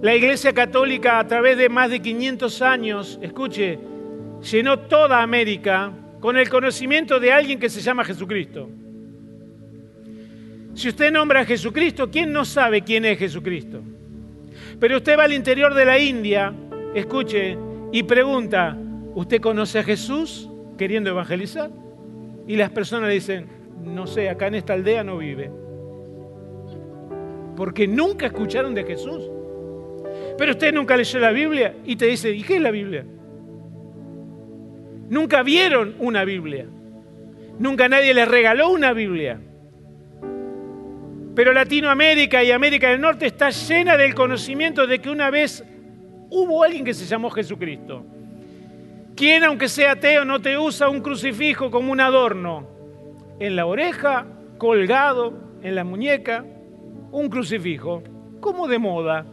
La 0.02 0.16
Iglesia 0.16 0.52
Católica 0.52 1.20
a 1.20 1.28
través 1.28 1.56
de 1.56 1.68
más 1.68 1.90
de 1.90 2.00
500 2.00 2.62
años, 2.62 3.20
escuche, 3.22 3.78
llenó 4.50 4.80
toda 4.80 5.22
América 5.22 5.92
con 6.18 6.36
el 6.36 6.48
conocimiento 6.48 7.20
de 7.20 7.32
alguien 7.32 7.60
que 7.60 7.68
se 7.68 7.80
llama 7.80 8.04
Jesucristo. 8.04 8.68
Si 10.74 10.88
usted 10.88 11.12
nombra 11.12 11.42
a 11.42 11.44
Jesucristo, 11.44 12.10
¿quién 12.10 12.32
no 12.32 12.44
sabe 12.44 12.82
quién 12.82 13.04
es 13.04 13.16
Jesucristo? 13.16 13.80
Pero 14.80 14.96
usted 14.96 15.16
va 15.16 15.22
al 15.22 15.32
interior 15.34 15.72
de 15.72 15.84
la 15.84 16.00
India, 16.00 16.52
escuche, 16.96 17.56
y 17.92 18.02
pregunta, 18.02 18.76
¿usted 19.14 19.40
conoce 19.40 19.78
a 19.78 19.84
Jesús 19.84 20.50
queriendo 20.76 21.10
evangelizar? 21.10 21.70
Y 22.50 22.56
las 22.56 22.70
personas 22.70 23.10
dicen, 23.10 23.46
no 23.84 24.08
sé, 24.08 24.28
acá 24.28 24.48
en 24.48 24.56
esta 24.56 24.72
aldea 24.72 25.04
no 25.04 25.18
vive. 25.18 25.52
Porque 27.56 27.86
nunca 27.86 28.26
escucharon 28.26 28.74
de 28.74 28.82
Jesús. 28.82 29.30
Pero 30.36 30.50
usted 30.50 30.74
nunca 30.74 30.96
leyó 30.96 31.20
la 31.20 31.30
Biblia 31.30 31.76
y 31.84 31.94
te 31.94 32.06
dice, 32.06 32.32
¿y 32.32 32.42
qué 32.42 32.56
es 32.56 32.60
la 32.60 32.72
Biblia? 32.72 33.04
Nunca 35.08 35.44
vieron 35.44 35.94
una 36.00 36.24
Biblia. 36.24 36.66
Nunca 37.60 37.88
nadie 37.88 38.12
les 38.12 38.26
regaló 38.26 38.70
una 38.70 38.94
Biblia. 38.94 39.38
Pero 41.36 41.52
Latinoamérica 41.52 42.42
y 42.42 42.50
América 42.50 42.88
del 42.88 43.00
Norte 43.00 43.26
está 43.26 43.50
llena 43.50 43.96
del 43.96 44.12
conocimiento 44.12 44.88
de 44.88 44.98
que 44.98 45.08
una 45.08 45.30
vez 45.30 45.64
hubo 46.30 46.64
alguien 46.64 46.84
que 46.84 46.94
se 46.94 47.06
llamó 47.06 47.30
Jesucristo. 47.30 48.04
¿Quién, 49.20 49.44
aunque 49.44 49.68
sea 49.68 49.92
ateo, 49.92 50.24
no 50.24 50.40
te 50.40 50.56
usa 50.56 50.88
un 50.88 51.02
crucifijo 51.02 51.70
como 51.70 51.92
un 51.92 52.00
adorno? 52.00 52.66
En 53.38 53.54
la 53.54 53.66
oreja, 53.66 54.24
colgado, 54.56 55.34
en 55.60 55.74
la 55.74 55.84
muñeca, 55.84 56.42
un 57.10 57.28
crucifijo, 57.28 58.02
como 58.40 58.66
de 58.66 58.78
moda. 58.78 59.26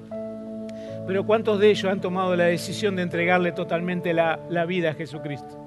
Pero 1.07 1.25
¿cuántos 1.25 1.61
de 1.61 1.69
ellos 1.69 1.89
han 1.89 2.01
tomado 2.01 2.35
la 2.35 2.43
decisión 2.43 2.97
de 2.97 3.03
entregarle 3.03 3.53
totalmente 3.53 4.13
la, 4.13 4.65
vida 4.67 4.89
a 4.89 4.93
Jesucristo? 4.93 5.57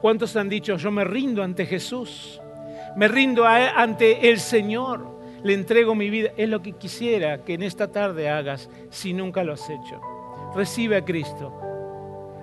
¿Cuántos 0.00 0.34
han 0.34 0.48
dicho, 0.48 0.76
yo 0.76 0.90
me 0.90 1.04
rindo 1.04 1.44
ante 1.44 1.64
Jesús? 1.64 2.40
Me 2.96 3.06
rindo 3.06 3.46
ante 3.46 4.30
el 4.30 4.40
Señor 4.40 5.16
le 5.44 5.54
entrego 5.54 5.94
mi 5.94 6.10
vida. 6.10 6.30
Es 6.36 6.48
lo 6.48 6.60
que 6.60 6.72
quisiera 6.72 7.44
que 7.44 7.54
en 7.54 7.62
esta 7.62 7.86
tarde 7.92 8.30
hagas 8.30 8.68
si 8.90 9.12
nunca 9.12 9.44
lo 9.44 9.52
has 9.52 9.70
hecho. 9.70 10.00
Recibe 10.56 10.96
a 10.96 11.04
Cristo. 11.04 11.69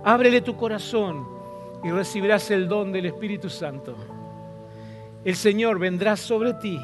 Ábrele 0.04 0.41
tu 0.41 0.56
corazón 0.56 1.28
y 1.84 1.91
recibirás 1.91 2.50
el 2.52 2.68
don 2.68 2.91
del 2.91 3.06
Espíritu 3.08 3.50
Santo. 3.50 3.95
El 5.24 5.36
Señor 5.36 5.80
vendrá 5.80 6.16
sobre 6.16 6.54
ti 6.56 6.80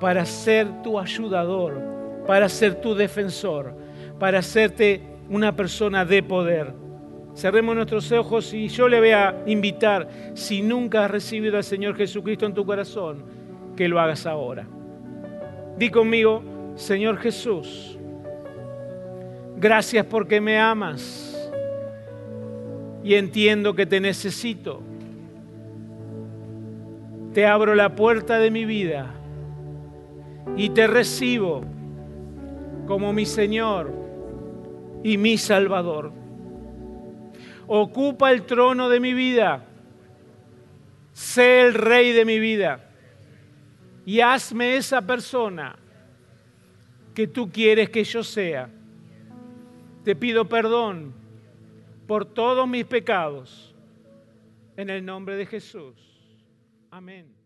para 0.00 0.24
ser 0.26 0.82
tu 0.82 0.98
ayudador, 0.98 1.80
para 2.26 2.48
ser 2.48 2.80
tu 2.80 2.94
defensor, 2.94 3.74
para 4.18 4.40
hacerte 4.40 5.00
una 5.28 5.54
persona 5.54 6.04
de 6.04 6.22
poder. 6.22 6.74
Cerremos 7.34 7.74
nuestros 7.74 8.10
ojos 8.12 8.52
y 8.52 8.68
yo 8.68 8.88
le 8.88 8.98
voy 8.98 9.10
a 9.10 9.42
invitar, 9.46 10.08
si 10.34 10.60
nunca 10.60 11.04
has 11.04 11.10
recibido 11.10 11.56
al 11.56 11.64
Señor 11.64 11.96
Jesucristo 11.96 12.46
en 12.46 12.52
tu 12.52 12.66
corazón, 12.66 13.24
que 13.76 13.88
lo 13.88 13.98
hagas 14.00 14.26
ahora. 14.26 14.66
Di 15.78 15.88
conmigo, 15.88 16.42
Señor 16.74 17.16
Jesús, 17.18 17.98
gracias 19.56 20.04
porque 20.06 20.40
me 20.40 20.58
amas 20.58 21.31
y 23.04 23.14
entiendo 23.14 23.74
que 23.74 23.86
te 23.86 24.00
necesito. 24.00 24.80
Te 27.32 27.46
abro 27.46 27.74
la 27.74 27.94
puerta 27.94 28.38
de 28.38 28.50
mi 28.50 28.64
vida 28.64 29.14
y 30.56 30.70
te 30.70 30.86
recibo 30.86 31.64
como 32.86 33.12
mi 33.12 33.24
Señor 33.24 33.92
y 35.02 35.16
mi 35.16 35.38
Salvador. 35.38 36.12
Ocupa 37.66 38.32
el 38.32 38.42
trono 38.42 38.88
de 38.88 39.00
mi 39.00 39.14
vida. 39.14 39.64
Sé 41.12 41.62
el 41.62 41.74
rey 41.74 42.12
de 42.12 42.24
mi 42.24 42.38
vida 42.38 42.88
y 44.04 44.20
hazme 44.20 44.76
esa 44.76 45.02
persona 45.02 45.76
que 47.14 47.26
tú 47.26 47.50
quieres 47.50 47.90
que 47.90 48.04
yo 48.04 48.22
sea. 48.22 48.68
Te 50.04 50.16
pido 50.16 50.48
perdón 50.48 51.21
por 52.12 52.26
todos 52.26 52.68
mis 52.68 52.84
pecados 52.84 53.74
en 54.76 54.90
el 54.90 55.02
nombre 55.02 55.34
de 55.34 55.46
Jesús. 55.46 55.96
Amén. 56.90 57.41